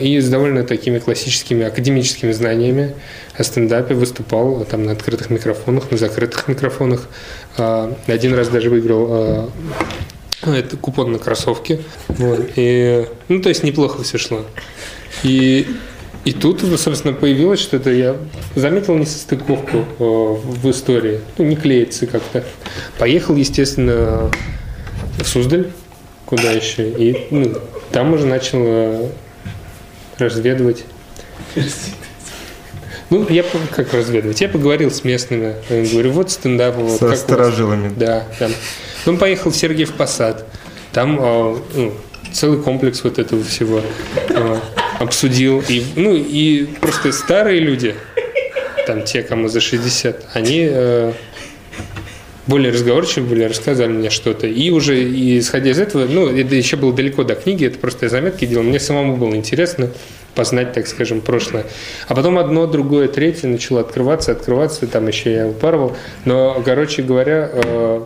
[0.00, 2.94] и с довольно такими классическими академическими знаниями
[3.38, 7.08] о стендапе выступал там на открытых микрофонах, на закрытых микрофонах.
[7.56, 9.50] Один раз даже выиграл а,
[10.44, 11.80] это купон на кроссовки.
[12.08, 12.50] Вот.
[12.56, 14.44] И, ну, то есть неплохо все шло.
[15.22, 15.66] И,
[16.24, 18.16] и тут, собственно, появилось что-то, я
[18.54, 21.20] заметил несостыковку э, в истории.
[21.38, 22.44] Ну, не клеится как-то.
[22.98, 24.30] Поехал, естественно,
[25.18, 25.70] в Суздаль,
[26.26, 27.54] куда еще, и ну,
[27.92, 29.08] там уже начал э,
[30.18, 30.84] разведывать.
[33.10, 33.44] Ну, я
[33.74, 34.40] как разведывать?
[34.40, 35.54] Я поговорил с местными.
[35.68, 37.92] Говорю, вот стендап, вот Со у вас?» сторожилами.
[37.94, 38.52] Да, там.
[39.04, 40.46] Он поехал в Сергиев Посад.
[40.92, 41.92] Там э, ну,
[42.32, 43.82] целый комплекс вот этого всего
[45.02, 45.62] обсудил.
[45.68, 47.94] И, ну, и просто старые люди,
[48.86, 51.12] там те, кому за 60, они э,
[52.46, 54.46] более разговорчивы были, рассказали мне что-то.
[54.46, 58.06] И уже и исходя из этого, ну, это еще было далеко до книги, это просто
[58.06, 58.64] я заметки делал.
[58.64, 59.90] Мне самому было интересно
[60.34, 61.66] познать, так скажем, прошлое.
[62.08, 65.96] А потом одно, другое, третье начало открываться, открываться, там еще я упарывал.
[66.24, 68.02] Но, короче говоря, э,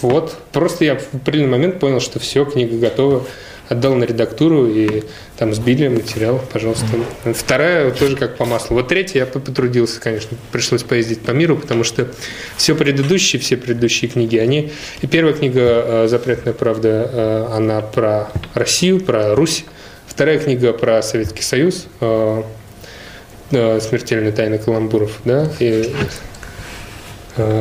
[0.00, 3.24] вот, просто я в определенный момент понял, что все, книга готова.
[3.66, 5.04] Отдал на редактуру и
[5.38, 6.86] там сбили материал, пожалуйста.
[7.32, 8.76] Вторая тоже как по маслу.
[8.76, 10.36] Вот третья я потрудился, конечно.
[10.52, 12.06] Пришлось поездить по миру, потому что
[12.58, 14.70] все предыдущие, все предыдущие книги, они...
[15.00, 19.64] И первая книга э, «Запретная правда», э, она про Россию, про Русь.
[20.06, 22.42] Вторая книга про Советский Союз, э,
[23.50, 25.90] «Смертельная тайна каламбуров», да, и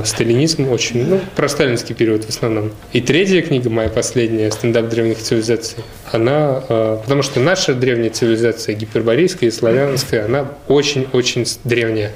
[0.06, 2.72] сталинизм очень, ну, про сталинский период в основном.
[2.92, 8.76] И третья книга, моя последняя, «Стендап древних цивилизаций», она, э, потому что наша древняя цивилизация,
[8.76, 12.12] гиперборейская и славянская, она очень-очень древняя.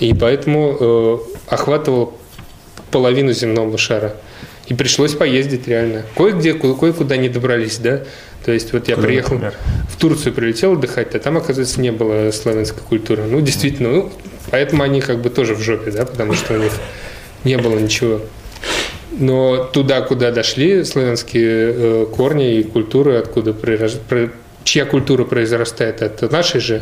[0.00, 1.18] И поэтому э,
[1.48, 2.14] охватывал
[2.90, 4.14] половину земного шара.
[4.66, 6.02] И пришлось поездить реально.
[6.16, 8.02] Кое-где, ко- кое-куда не добрались, да.
[8.44, 9.54] То есть вот я Куда, приехал например?
[9.90, 13.24] в Турцию, прилетел отдыхать, а там, оказывается, не было славянской культуры.
[13.24, 14.12] Ну, действительно, ну,
[14.50, 16.72] поэтому они как бы тоже в жопе, да, потому что у них
[17.44, 18.20] не было ничего.
[19.12, 24.30] Но туда, куда дошли славянские э, корни и культуры, откуда про-
[24.64, 26.80] чья культура произрастает от нашей же,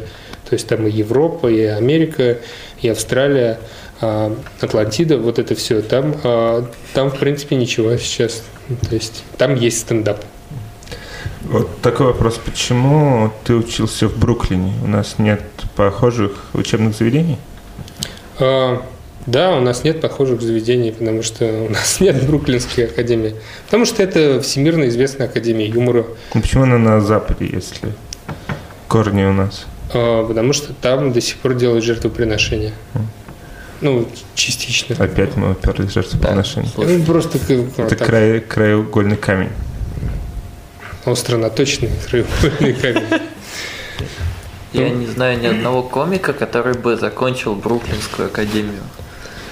[0.48, 2.38] то есть там и Европа, и Америка,
[2.80, 3.58] и Австралия,
[4.00, 8.42] а, Атлантида, вот это все, там, а, там в принципе ничего сейчас.
[8.88, 10.24] То есть там есть стендап.
[11.42, 12.40] Вот такой вопрос.
[12.44, 14.72] Почему ты учился в Бруклине?
[14.82, 15.42] У нас нет
[15.76, 17.38] похожих учебных заведений?
[18.38, 18.82] А,
[19.26, 23.34] Да, у нас нет похожих заведений, потому что у нас нет Бруклинской академии.
[23.64, 26.04] Потому что это всемирно известная академия юмора.
[26.34, 27.92] Ну, почему она на Западе, если
[28.88, 29.66] корни у нас?
[29.92, 32.72] А, Потому что там до сих пор делают жертвоприношения.
[33.82, 34.96] Ну, частично.
[34.98, 36.70] Опять мы уперлись в жертвоприношение.
[36.76, 39.50] Ну, просто как- Это так, край, краеугольный камень.
[41.04, 43.04] остро наточенный краеугольный камень.
[44.76, 48.82] Я не знаю ни одного комика, который бы закончил Бруклинскую академию.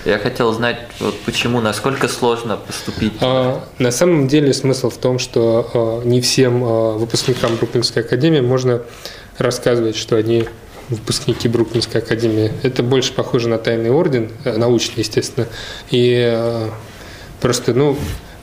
[0.04, 3.14] Я хотел знать, вот почему, насколько сложно поступить.
[3.22, 8.40] А, на самом деле смысл в том, что а, не всем а, выпускникам Бруклинской академии
[8.40, 8.82] можно
[9.38, 10.46] рассказывать, что они
[10.90, 12.52] выпускники Бруклинской академии.
[12.62, 15.46] Это больше похоже на тайный орден, э, научный, естественно.
[15.90, 16.68] И э,
[17.40, 17.96] просто, ну,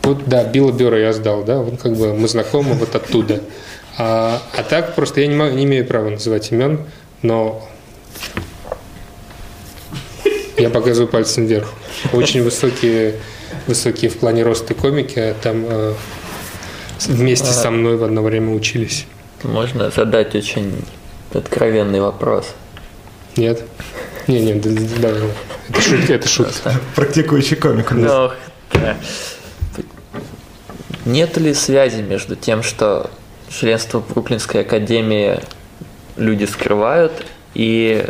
[0.04, 3.42] вот, да, Билла Бера я сдал, да, он как бы мы знакомы вот оттуда.
[3.98, 6.80] А, а так просто я не, могу, не имею права называть имен,
[7.22, 7.68] но
[10.58, 11.74] я показываю пальцем вверх.
[12.14, 13.16] Очень высокие,
[13.68, 15.94] высокие в плане роста комики, а там э,
[17.08, 19.06] вместе со мной в одно время учились.
[19.44, 20.84] Можно задать очень
[21.34, 22.54] откровенный вопрос.
[23.36, 23.64] Нет?
[24.28, 25.10] Не, не, да, да,
[25.70, 26.74] это шутка, это шутка.
[26.96, 28.12] Практикующий комик у нас.
[28.74, 28.98] Ну, да.
[31.06, 33.10] Нет ли связи между тем, что
[33.52, 35.40] членство в Бруклинской академии
[36.18, 38.06] люди скрывают, и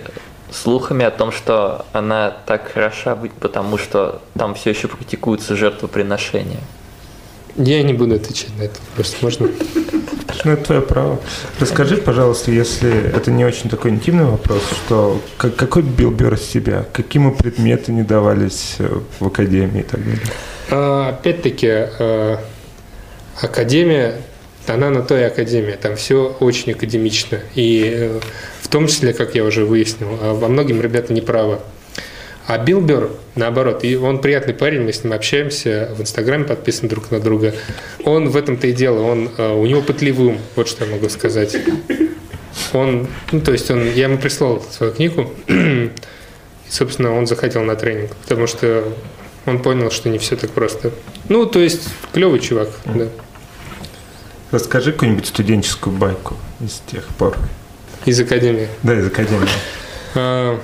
[0.52, 6.60] слухами о том, что она так хороша быть, потому что там все еще практикуются жертвоприношения?
[7.56, 9.50] Я не буду отвечать на это вопрос, можно?
[10.44, 11.20] Ну, это твое право.
[11.60, 16.86] Расскажи, пожалуйста, если это не очень такой интимный вопрос, что как, какой Бёрр из себя?
[16.94, 20.22] Какие ему предметы не давались э, в академии и так далее?
[20.72, 22.40] А, опять-таки, а,
[23.40, 24.16] академия,
[24.68, 27.40] она на той академии, там все очень академично.
[27.56, 28.20] И э,
[28.62, 31.60] в том числе, как я уже выяснил, а во многим ребята не правы.
[32.48, 36.90] А Билл Бёрр, наоборот, и он приятный парень, мы с ним общаемся, в Инстаграме подписаны
[36.90, 37.54] друг на друга.
[38.04, 41.10] Он в этом-то и дело, он, э, у него пытливый ум, вот что я могу
[41.10, 41.56] сказать.
[42.74, 45.90] Он, ну, то есть он, я ему прислал свою книгу, и,
[46.68, 48.86] собственно, он захотел на тренинг, потому что
[49.46, 50.92] он понял, что не все так просто.
[51.30, 53.08] Ну, то есть, клевый чувак, да.
[54.52, 57.38] Расскажи какую-нибудь студенческую байку из тех пор.
[58.06, 58.68] Из академии.
[58.84, 59.48] Да, из академии.
[60.16, 60.60] А,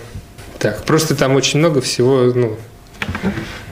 [0.59, 2.57] так, просто там очень много всего, ну,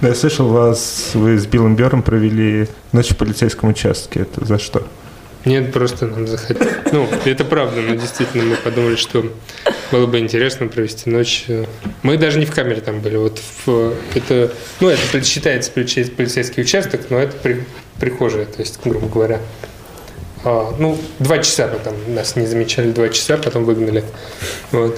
[0.01, 4.21] Да, я слышал, вас вы с Биллом Бёром провели ночь в полицейском участке.
[4.21, 4.87] Это за что?
[5.43, 6.73] Нет, просто нам захотелось.
[6.91, 9.25] Ну, это правда, но действительно мы подумали, что
[9.91, 11.45] было бы интересно провести ночь.
[12.03, 13.17] Мы даже не в камере там были.
[13.17, 17.63] Вот в, это, ну, это считается полицей- полицейский участок, но это при,
[17.99, 19.39] прихожая, то есть, грубо говоря.
[20.47, 24.03] А, ну, два часа потом нас не замечали, два часа, потом выгнали.
[24.71, 24.95] Вот.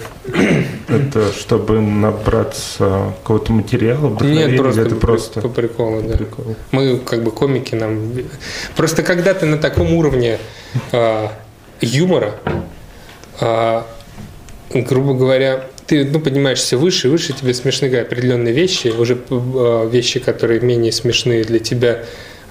[0.90, 6.18] Это чтобы набраться какого-то материала, Нет, просто, это по- просто по приколу, да.
[6.18, 6.56] прикол?
[6.72, 8.12] Мы как бы комики нам.
[8.76, 10.38] Просто когда ты на таком уровне
[10.92, 11.32] а,
[11.80, 12.34] юмора,
[13.40, 13.88] а,
[14.74, 20.20] грубо говоря, ты ну, поднимаешься выше и выше, тебе смешны определенные вещи, уже а, вещи,
[20.20, 22.04] которые менее смешные для тебя,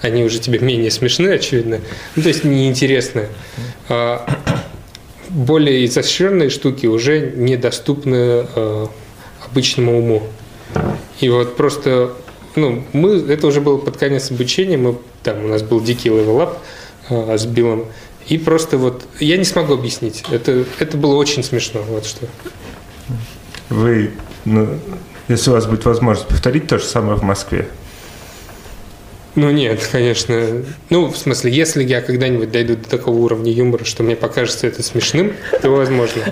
[0.02, 1.80] они уже тебе менее смешны, очевидно.
[2.14, 3.28] Ну, то есть неинтересны.
[3.88, 4.28] А,
[5.28, 8.88] более изощренные штуки уже недоступны а,
[9.44, 10.22] обычному уму.
[11.20, 12.12] И вот просто,
[12.56, 16.45] ну, мы, это уже было под конец обучения, мы, там у нас был дикий level
[16.45, 16.58] up
[17.08, 17.86] э, с Биллом,
[18.26, 22.26] и просто вот, я не смогу объяснить, это, это было очень смешно, вот что.
[23.70, 24.10] Вы,
[24.44, 24.78] ну,
[25.28, 27.68] если у вас будет возможность повторить то же самое в Москве,
[29.36, 34.02] Ну нет, конечно, ну, в смысле, если я когда-нибудь дойду до такого уровня юмора, что
[34.02, 36.22] мне покажется это смешным, то возможно.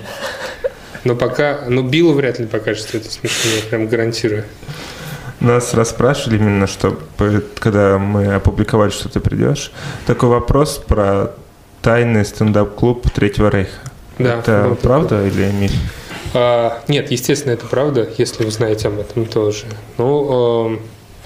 [1.03, 4.43] Но пока, ну, Биллу вряд ли покажется это смешным, я прям гарантирую.
[5.39, 6.99] Нас расспрашивали именно, что
[7.59, 9.71] когда мы опубликовали, что ты придешь,
[10.07, 11.33] такой вопрос про
[11.83, 13.77] тайный стендап-клуб Третьего Рейха.
[14.17, 14.75] Да, это такой.
[14.77, 15.71] правда или миф?
[16.33, 19.65] А, нет, естественно, это правда, если вы знаете об этом тоже.
[19.99, 20.79] Ну, эм,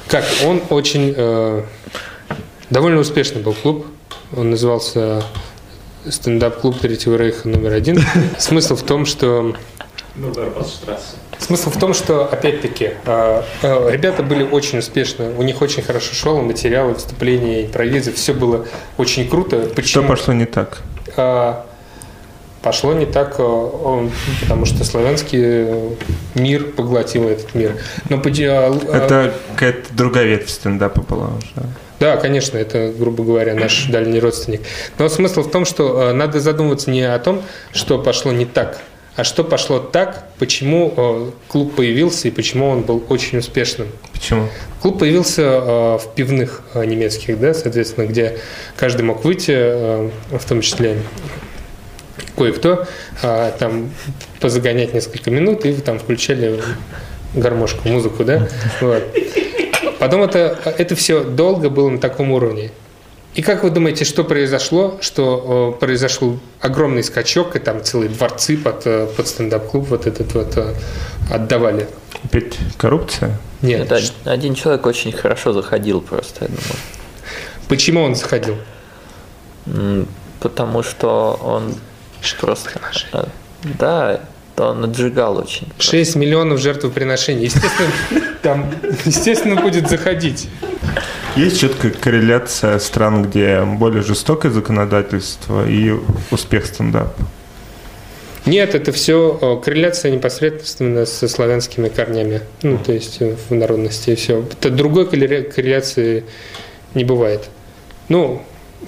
[0.10, 1.64] как, он очень э,
[2.70, 3.86] довольно успешный был клуб.
[4.36, 5.24] Он назывался
[6.08, 8.04] стендап-клуб Третьего Рейха номер один.
[8.38, 9.56] Смысл в том, что
[10.16, 10.34] Ну.
[11.38, 16.14] Смысл в том, что, опять-таки, э, э, ребята были очень успешны, у них очень хорошо
[16.14, 18.66] шло, материалы, выступления, импровизы, все было
[18.98, 19.64] очень круто.
[19.64, 20.08] Что Почему?
[20.08, 20.80] пошло не так?
[22.62, 24.10] А, пошло не так, э,
[24.42, 25.96] потому что славянский
[26.36, 27.78] мир поглотил этот мир.
[28.10, 31.68] Но а, а, Это какая-то другая ветвь стендапа была уже.
[32.00, 34.62] да, конечно, это, грубо говоря, наш дальний родственник.
[34.98, 38.80] Но смысл в том, что э, надо задумываться не о том, что пошло не так,
[39.16, 43.90] а что пошло так, почему э, клуб появился и почему он был очень успешным.
[44.14, 44.48] Почему?
[44.82, 48.38] Клуб появился э, в пивных э, немецких, да, соответственно, где
[48.78, 50.98] каждый мог выйти, э, в том числе
[52.36, 52.86] кое-кто,
[53.22, 53.92] э, там
[54.40, 56.62] позагонять несколько минут и там включали
[57.34, 58.48] гармошку, музыку, да.
[58.82, 59.04] Вот.
[60.00, 62.72] Потом это, это все долго было на таком уровне.
[63.36, 64.98] И как вы думаете, что произошло?
[65.02, 70.34] Что э, произошел огромный скачок, и там целые дворцы под, э, под стендап-клуб вот этот
[70.34, 70.74] вот э,
[71.32, 71.88] отдавали?
[72.24, 73.38] Опять коррупция?
[73.62, 73.92] Нет.
[73.92, 76.80] Это один человек очень хорошо заходил просто, я думаю.
[77.68, 78.58] Почему он заходил?
[80.40, 81.76] Потому что он
[82.40, 82.70] просто...
[83.14, 83.24] Э,
[83.64, 84.22] Да,
[84.56, 85.68] то он отжигал очень.
[85.80, 87.46] 6 миллионов жертвоприношений.
[87.46, 87.92] Естественно,
[88.42, 88.74] там,
[89.06, 90.50] естественно, будет заходить.
[91.36, 95.94] Есть четкая корреляция стран, где более жестокое законодательство и
[96.32, 97.14] успех стендапа.
[98.46, 102.42] Нет, это все корреляция непосредственно со славянскими корнями.
[102.64, 104.44] Ну, то есть э, в народности и все.
[104.62, 106.24] Другой корреля- корреляции
[106.96, 107.50] не бывает.
[108.08, 108.42] Ну,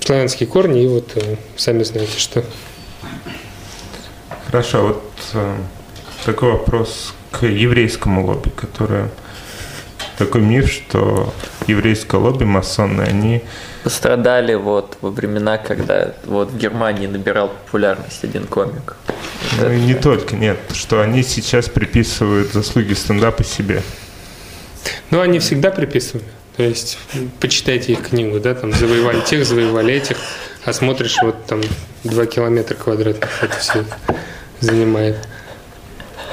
[0.04, 2.44] славянские корни, и вот э, сами знаете, что.
[4.46, 5.56] Хорошо, вот э,
[6.26, 9.10] такой вопрос к еврейскому лобби, которое
[10.18, 11.34] такой миф, что
[11.68, 13.44] еврейское лобби масонное, они
[13.84, 18.96] Пострадали вот во времена, когда вот в Германии набирал популярность один комик.
[19.60, 23.82] Ну, и не только, нет, что они сейчас приписывают заслуги стендапа себе.
[25.10, 26.26] Ну, они всегда приписывали.
[26.58, 27.00] То есть,
[27.40, 30.18] почитайте их книгу, да, там завоевали тех, завоевали этих,
[30.66, 31.62] а смотришь, вот там
[32.04, 33.86] 2 километра квадратных это все
[34.60, 35.18] занимает.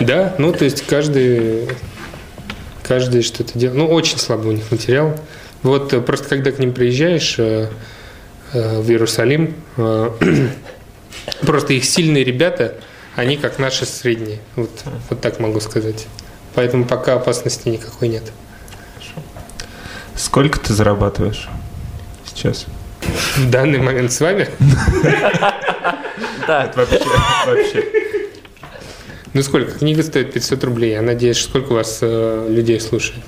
[0.00, 1.68] Да, ну, то есть каждый,
[2.82, 3.78] каждый что-то делает.
[3.78, 5.18] Ну, очень слабый у них материал.
[5.62, 7.68] Вот э, просто когда к ним приезжаешь э,
[8.52, 10.10] э, в Иерусалим, э,
[11.40, 12.74] просто их сильные ребята,
[13.16, 14.38] они как наши средние.
[14.54, 14.70] Вот,
[15.10, 16.06] вот так могу сказать.
[16.54, 18.24] Поэтому пока опасности никакой нет.
[20.14, 21.48] Сколько ты зарабатываешь
[22.26, 22.66] сейчас?
[23.36, 24.48] В данный момент с вами?
[26.46, 27.00] Да, Вообще,
[27.46, 27.84] вообще.
[29.34, 29.72] Ну сколько?
[29.72, 30.92] Книга стоит 500 рублей.
[30.92, 33.22] Я надеюсь, сколько у вас э, людей слушает?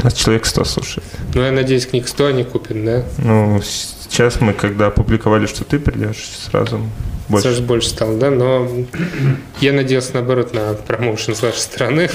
[0.00, 1.06] У нас человек 100 слушает.
[1.34, 3.04] Ну, я надеюсь, книг 100 они купят, да?
[3.18, 6.80] Ну, сейчас мы, когда опубликовали, что ты придешь, сразу
[7.28, 7.48] больше.
[7.48, 8.30] Сразу больше стало, да?
[8.30, 8.68] Но
[9.60, 12.08] я надеялся, наоборот, на промоушен с вашей стороны.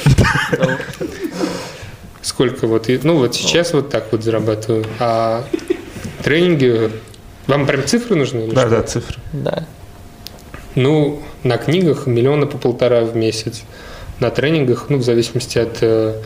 [2.21, 2.89] Сколько вот...
[3.03, 4.85] Ну, вот сейчас вот так вот зарабатываю.
[4.99, 5.45] А
[6.25, 6.91] тренинги...
[7.45, 8.47] Вам прям цифры нужны?
[8.47, 8.69] Да, что?
[8.71, 9.17] да, цифры.
[9.31, 9.67] да.
[10.73, 13.61] Ну, на книгах миллиона по полтора в месяц.
[14.19, 16.19] На тренингах, ну, в зависимости от э,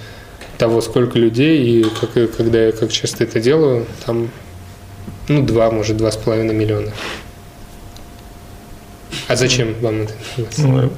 [0.58, 4.30] того, сколько людей и как, и когда я как часто это делаю, там,
[5.28, 6.92] ну, два, может, два с половиной миллиона.
[9.28, 10.14] А зачем вам это?
[10.38, 10.66] информация?
[10.66, 10.92] Ну,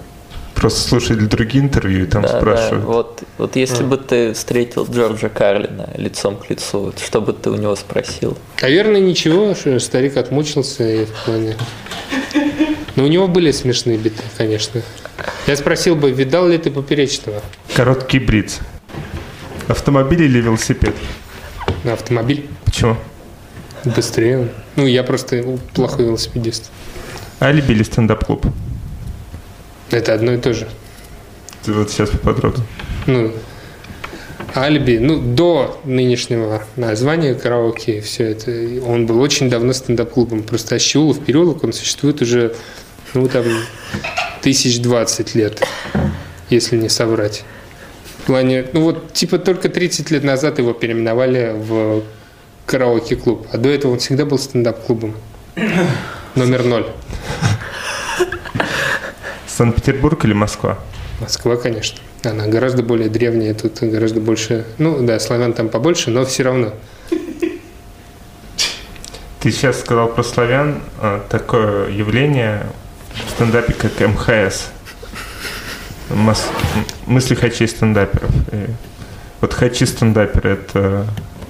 [0.61, 2.39] просто слушали другие интервью и там да, да.
[2.39, 2.85] спрашивают.
[2.85, 7.49] Вот, вот если бы ты встретил Джорджа Карлина лицом к лицу, вот что бы ты
[7.49, 8.37] у него спросил?
[8.61, 11.57] Наверное, ничего, что старик отмучился и в плане...
[12.95, 14.83] Но у него были смешные биты, конечно.
[15.47, 17.41] Я спросил бы, видал ли ты Поперечного
[17.73, 18.59] Короткий бриц.
[19.67, 20.93] Автомобиль или велосипед?
[21.83, 22.47] на автомобиль?
[22.65, 22.97] Почему?
[23.83, 24.49] Быстрее.
[24.75, 26.69] Ну, я просто плохой велосипедист.
[27.39, 28.45] Алиби или стендап-клуб?
[29.91, 30.67] Это одно и то же.
[31.63, 32.65] Ты вот сейчас поподробнее.
[33.07, 33.33] Ну,
[34.55, 38.51] алиби, ну, до нынешнего названия караоке, все это,
[38.85, 40.43] он был очень давно стендап-клубом.
[40.43, 42.55] Просто Ащеулов переулок, он существует уже,
[43.13, 43.43] ну, там,
[44.41, 45.61] тысяч двадцать лет,
[46.49, 47.43] если не соврать.
[48.19, 52.03] В плане, ну, вот, типа, только 30 лет назад его переименовали в
[52.65, 55.15] караоке-клуб, а до этого он всегда был стендап-клубом.
[56.35, 56.85] Номер ноль.
[59.61, 60.79] Санкт-Петербург или Москва?
[61.19, 61.99] Москва, конечно.
[62.23, 64.65] Она гораздо более древняя, тут гораздо больше...
[64.79, 66.73] Ну да, славян там побольше, но все равно.
[69.39, 72.65] Ты сейчас сказал про славян а, такое явление
[73.27, 74.69] в стендапе, как МХС.
[76.09, 76.49] Мос-
[77.05, 78.31] Мысли хачей стендаперов.
[78.51, 78.65] И
[79.41, 81.05] вот хачи стендаперы, это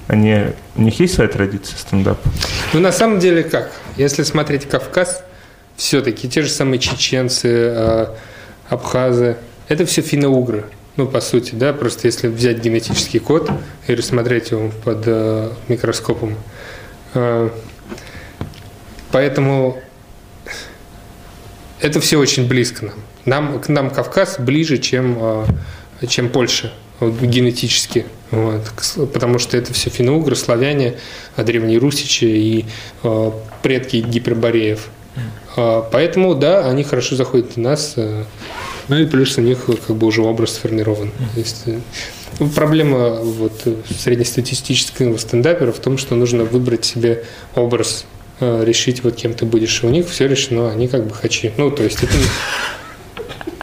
[0.09, 2.30] они, у них есть своя традиция стендапа?
[2.74, 3.72] Ну, на самом деле как?
[3.95, 5.24] Если смотреть Кавказ,
[5.82, 8.05] все-таки те же самые чеченцы, э,
[8.69, 10.65] абхазы, это все финно-угры.
[10.95, 13.49] Ну, по сути, да, просто если взять генетический код
[13.88, 16.38] и рассмотреть его под э, микроскопом.
[17.15, 17.49] Э,
[19.11, 19.82] поэтому
[21.79, 22.95] это все очень близко нам.
[23.25, 28.05] Нам, к нам Кавказ ближе, чем, э, чем Польша генетически.
[28.29, 28.71] Вот,
[29.11, 30.97] потому что это все финно-угры, славяне,
[31.36, 32.65] а древние русичи и
[33.63, 34.89] предки гипербореев.
[35.55, 37.93] Э, поэтому, да, они хорошо заходят в нас.
[37.95, 38.24] э,
[38.88, 41.12] ну и плюс у них как бы уже образ сформирован.
[41.34, 41.80] То есть, э,
[42.39, 47.24] ну, проблема вот, э, среднестатистического стендапера в том, что нужно выбрать себе
[47.55, 48.05] образ,
[48.39, 49.84] решить, вот кем ты будешь.
[49.84, 51.51] И у них все решено, они как бы хачи.
[51.57, 52.14] Ну, то есть это,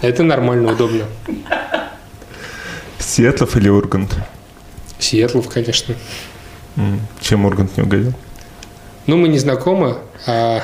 [0.02, 1.04] это нормально, удобно.
[3.00, 4.14] Сиэтлов или Ургант?
[5.00, 5.96] Сиэтлов, конечно.
[7.20, 8.12] Чем Ургант не угодил?
[9.08, 9.96] Ну, мы не знакомы,
[10.26, 10.62] а,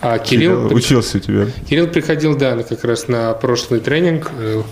[0.00, 0.72] а Кирилл...
[0.72, 1.46] Учился у тебя.
[1.68, 4.62] Кирилл приходил, да, как раз на прошлый тренинг э,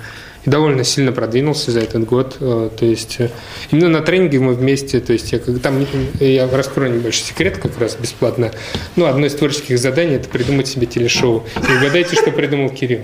[0.45, 2.37] и довольно сильно продвинулся за этот год.
[2.41, 3.31] э, То есть э,
[3.71, 5.87] именно на тренинге мы вместе, то есть я как там
[6.21, 8.51] я раскрою небольшой секрет как раз бесплатно.
[8.97, 11.45] Ну, одно из творческих заданий это придумать себе телешоу.
[11.57, 13.03] И угадайте, что придумал Кирилл.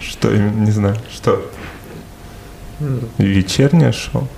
[0.00, 0.64] Что именно?
[0.64, 0.96] Не знаю.
[1.12, 1.44] Что?
[3.18, 4.28] Вечернее шоу?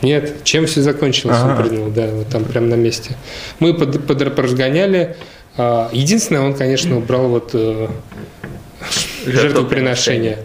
[0.00, 1.62] Нет, чем все закончилось, он Ага.
[1.62, 3.14] придумал, да, вот там прямо на месте.
[3.60, 5.16] Мы под, под- поразгоняли.
[5.56, 7.88] А, Единственное, он, конечно, убрал вот э,
[9.26, 10.38] жертвоприношение,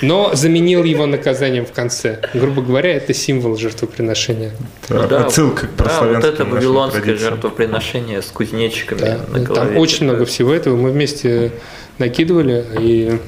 [0.00, 2.20] но заменил его наказанием в конце.
[2.34, 4.52] Грубо говоря, это символ жертвоприношения.
[4.88, 7.32] Да, Отсылка к да, вот это вавилонское традициям.
[7.34, 9.20] жертвоприношение с кузнечиками Да.
[9.32, 9.54] на голове.
[9.70, 10.76] Там очень много всего этого.
[10.76, 11.52] Мы вместе
[11.98, 13.18] накидывали и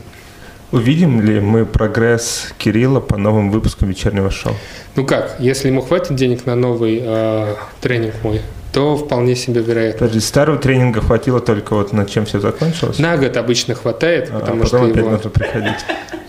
[0.72, 4.54] Увидим ли мы прогресс Кирилла по новым выпускам вечернего шоу?
[4.96, 8.40] ну как, если ему хватит денег на новый э, тренинг мой,
[8.74, 10.00] то вполне себе вероятно.
[10.00, 12.98] Подожди, старого тренинга хватило только вот на чем все закончилось?
[12.98, 15.10] На год обычно хватает, А потому потом что опять его...
[15.10, 15.78] нужно приходить.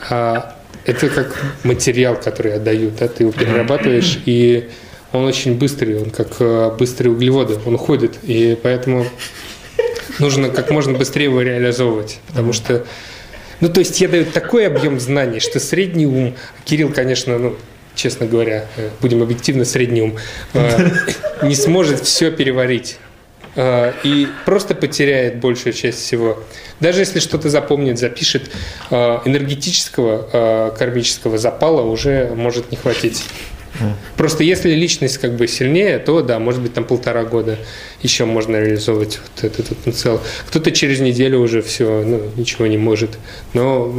[0.07, 4.69] А, это как материал, который я даю, да, ты его перерабатываешь, и
[5.13, 9.07] он очень быстрый, он как э, быстрые углеводы, он уходит, и поэтому
[10.19, 12.85] нужно как можно быстрее его реализовывать, потому что,
[13.61, 16.35] ну, то есть я даю такой объем знаний, что средний ум,
[16.65, 17.55] Кирилл, конечно, ну,
[17.95, 20.15] честно говоря, э, будем объективно, средний ум,
[20.53, 20.89] э,
[21.43, 22.97] не сможет все переварить
[23.55, 26.43] э, и просто потеряет большую часть всего.
[26.79, 28.51] Даже если что-то запомнит, запишет,
[28.91, 33.23] энергетического кармического запала уже может не хватить.
[34.17, 37.57] Просто если личность как бы сильнее, то да, может быть там полтора года
[38.01, 40.21] еще можно реализовывать вот этот потенциал.
[40.47, 43.17] Кто-то через неделю уже все, ну, ничего не может.
[43.53, 43.93] Но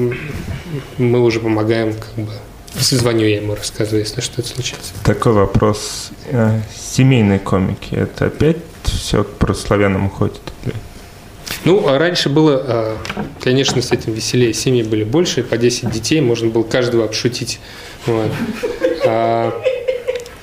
[0.99, 2.33] мы уже помогаем, как бы.
[2.79, 4.93] Звоню я ему, рассказываю, если что-то случится.
[5.05, 6.11] Такой вопрос.
[6.27, 10.41] Э, Семейные комики, это опять все к прославянам уходит?
[10.65, 10.75] Или-
[11.65, 12.99] Ну, а раньше было, а,
[13.41, 14.53] конечно, с этим веселее.
[14.55, 17.59] Семьи были больше, по 10 детей, можно было каждого обшутить.
[18.07, 18.31] Вот.
[19.07, 19.53] А,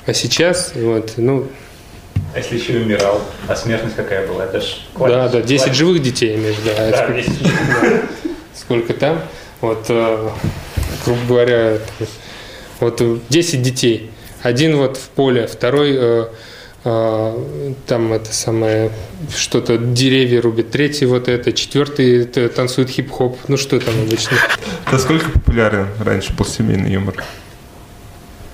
[0.06, 1.46] а сейчас, вот, ну,
[2.34, 4.44] А если еще и умирал, а смертность какая была?
[4.44, 6.72] Это ж да, да, 10 живых детей имеешь, да.
[6.78, 7.52] а Да, сколько- 10
[8.54, 9.20] сколько там.
[9.60, 10.30] Вот, э,
[11.04, 11.78] грубо говоря,
[12.80, 14.10] вот э, 10 детей.
[14.42, 16.26] Один вот в поле, второй э,
[16.84, 18.90] э, там это самое,
[19.34, 23.38] что-то деревья рубит, третий вот это, четвертый это, танцует хип-хоп.
[23.48, 24.36] Ну что там обычно?
[24.92, 27.24] Насколько популярен раньше был семейный юмор?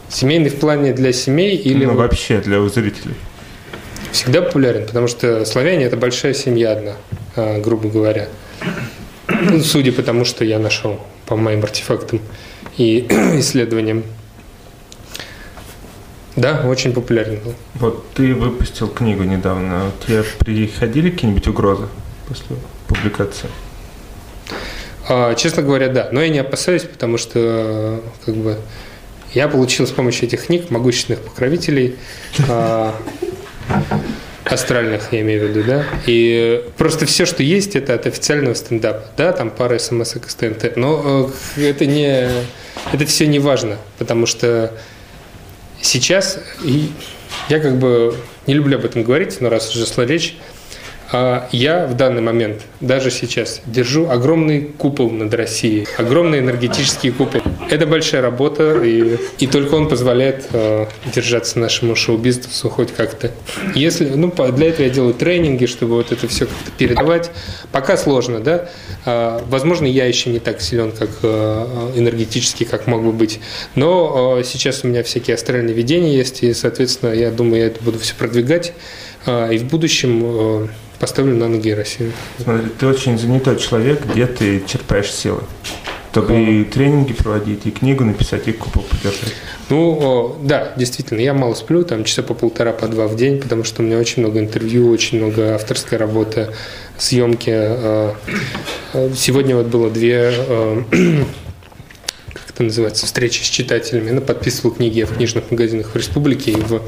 [0.09, 3.15] Семейный в плане для семей или ну, вообще для зрителей.
[4.13, 6.97] всегда популярен, потому что славяне это большая семья одна,
[7.37, 8.29] э, грубо говоря.
[9.29, 12.21] Ну, Судя по тому, что я нашел по моим артефактам
[12.77, 13.07] и
[13.39, 14.05] исследованиям.
[16.37, 17.55] Да, очень популярен был.
[17.75, 19.91] Вот ты выпустил книгу недавно.
[20.07, 21.89] Тебе приходили какие-нибудь угрозы
[22.29, 22.57] после
[22.87, 23.49] публикации?
[25.09, 26.09] А, честно говоря, да.
[26.13, 28.59] Но я не опасаюсь, потому что как бы
[29.35, 31.97] я получил с помощью этих книг могущественных покровителей
[32.49, 32.95] а,
[34.51, 35.85] астральных, я имею в виду, да.
[36.07, 40.77] И просто все, что есть, это от официального стендапа, да, там пара смс с ТНТ.
[40.77, 42.29] Но э, это не,
[42.93, 44.73] это все не важно, потому что
[45.81, 46.91] сейчас и
[47.49, 48.15] я как бы
[48.47, 50.37] не люблю об этом говорить, но раз уже шла речь,
[51.13, 57.41] а я в данный момент, даже сейчас, держу огромный купол над Россией, огромный энергетический купол.
[57.69, 63.33] Это большая работа, и, и только он позволяет э, держаться нашему шоу-бизнесу хоть как-то.
[63.75, 67.31] Если, ну, для этого я делаю тренинги, чтобы вот это все как-то передавать.
[67.73, 68.71] Пока сложно, да.
[69.05, 73.41] А, возможно, я еще не так силен, как э, энергетически, как бы быть.
[73.75, 77.83] Но э, сейчас у меня всякие астральные видения есть, и, соответственно, я думаю, я это
[77.83, 78.73] буду все продвигать.
[79.27, 80.69] А, и в будущем э,
[81.01, 82.13] поставлю на ноги Россию.
[82.39, 85.43] Смотри, ты очень занятой человек, где ты черпаешь силы?
[86.13, 89.33] Чтобы и тренинги проводить, и книгу написать, и купол поддержать.
[89.69, 93.63] Ну, да, действительно, я мало сплю, там часа по полтора, по два в день, потому
[93.63, 96.49] что у меня очень много интервью, очень много авторской работы,
[96.99, 97.51] съемки.
[97.53, 98.13] э,
[98.93, 100.83] э, Сегодня вот было две, э,
[102.35, 104.11] как это называется, встречи с читателями.
[104.11, 106.83] Ну, подписывал книги в книжных магазинах в республике и в,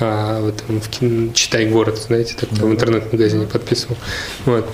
[0.00, 3.96] а, в, этом, в кин- «Читай город», знаете, так в интернет-магазине подписывал.
[4.46, 4.66] Вот.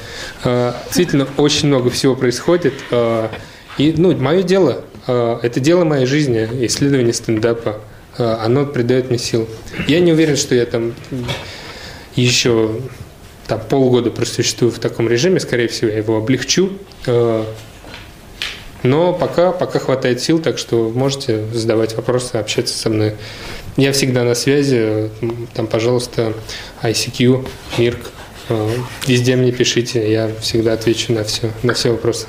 [0.44, 2.74] А, Действительно, очень много всего происходит.
[2.90, 3.30] а,
[3.78, 7.80] И, ну, мое дело, а, это дело моей жизни, исследование стендапа.
[8.18, 9.48] А, Оно придает мне сил.
[9.88, 10.94] Я не уверен, что я там
[12.14, 12.80] еще
[13.46, 16.70] там, полгода просуществую в таком режиме, скорее всего, я его облегчу.
[18.82, 23.16] Но пока, пока хватает сил, так что можете задавать вопросы, общаться со мной.
[23.76, 25.10] Я всегда на связи.
[25.54, 26.32] Там, пожалуйста,
[26.82, 27.46] ICQ,
[27.78, 28.10] Мирк,
[28.48, 32.26] Э, Везде мне пишите, я всегда отвечу на все, на все вопросы.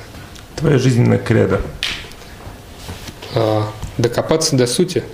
[0.56, 1.60] Твоя жизненная кредо.
[3.34, 5.04] А, Докопаться до сути.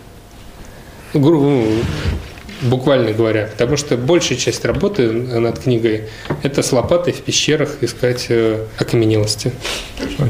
[2.62, 6.04] Буквально говоря, потому что большая часть работы над книгой–
[6.42, 9.52] это с лопатой в пещерах искать э, окаменелости.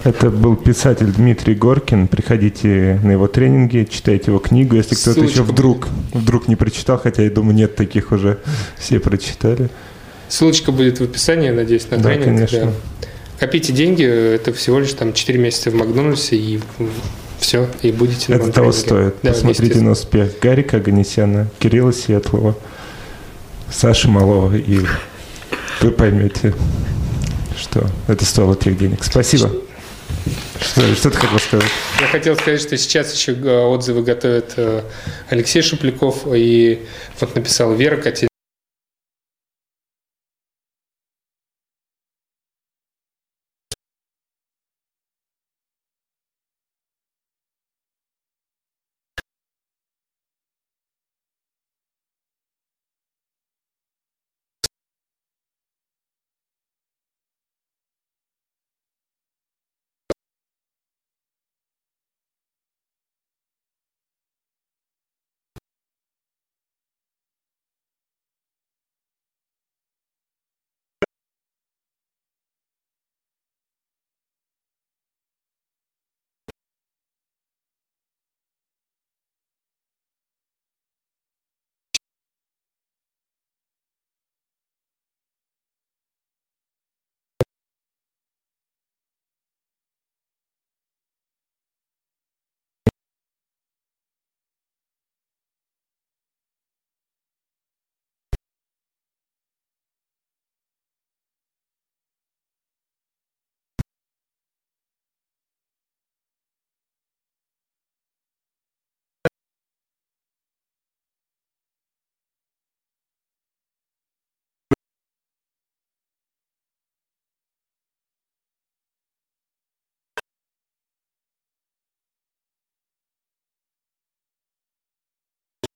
[0.04, 2.08] Это был писатель Дмитрий Горкин.
[2.08, 4.74] Приходите на его тренинги, читайте его книгу.
[4.74, 8.38] Если кто-то еще вдруг, вдруг не прочитал, хотя я думаю, нет таких уже,
[8.78, 9.68] все прочитали.
[10.28, 12.24] Ссылочка будет в описании, надеюсь, на Да, тренинг.
[12.24, 12.72] конечно.
[13.38, 16.60] Копите деньги, это всего лишь там 4 месяца в Макдональдсе, и
[17.45, 19.16] все, и будете на Это того стоит.
[19.22, 22.57] Да, Посмотрите на успех Гарика Аганесяна, Кирилла Светлого,
[23.70, 24.80] Саши Малова, и
[25.82, 26.55] вы поймете,
[27.59, 29.05] что это стоило тех денег.
[29.05, 29.51] Спасибо.
[30.59, 31.70] Что, что ты хотел сказать?
[32.01, 34.82] Я хотел сказать, что сейчас еще э, отзывы готовит э,
[35.28, 36.86] Алексей Шупляков, и
[37.20, 38.28] вот написал Вера Котельникова,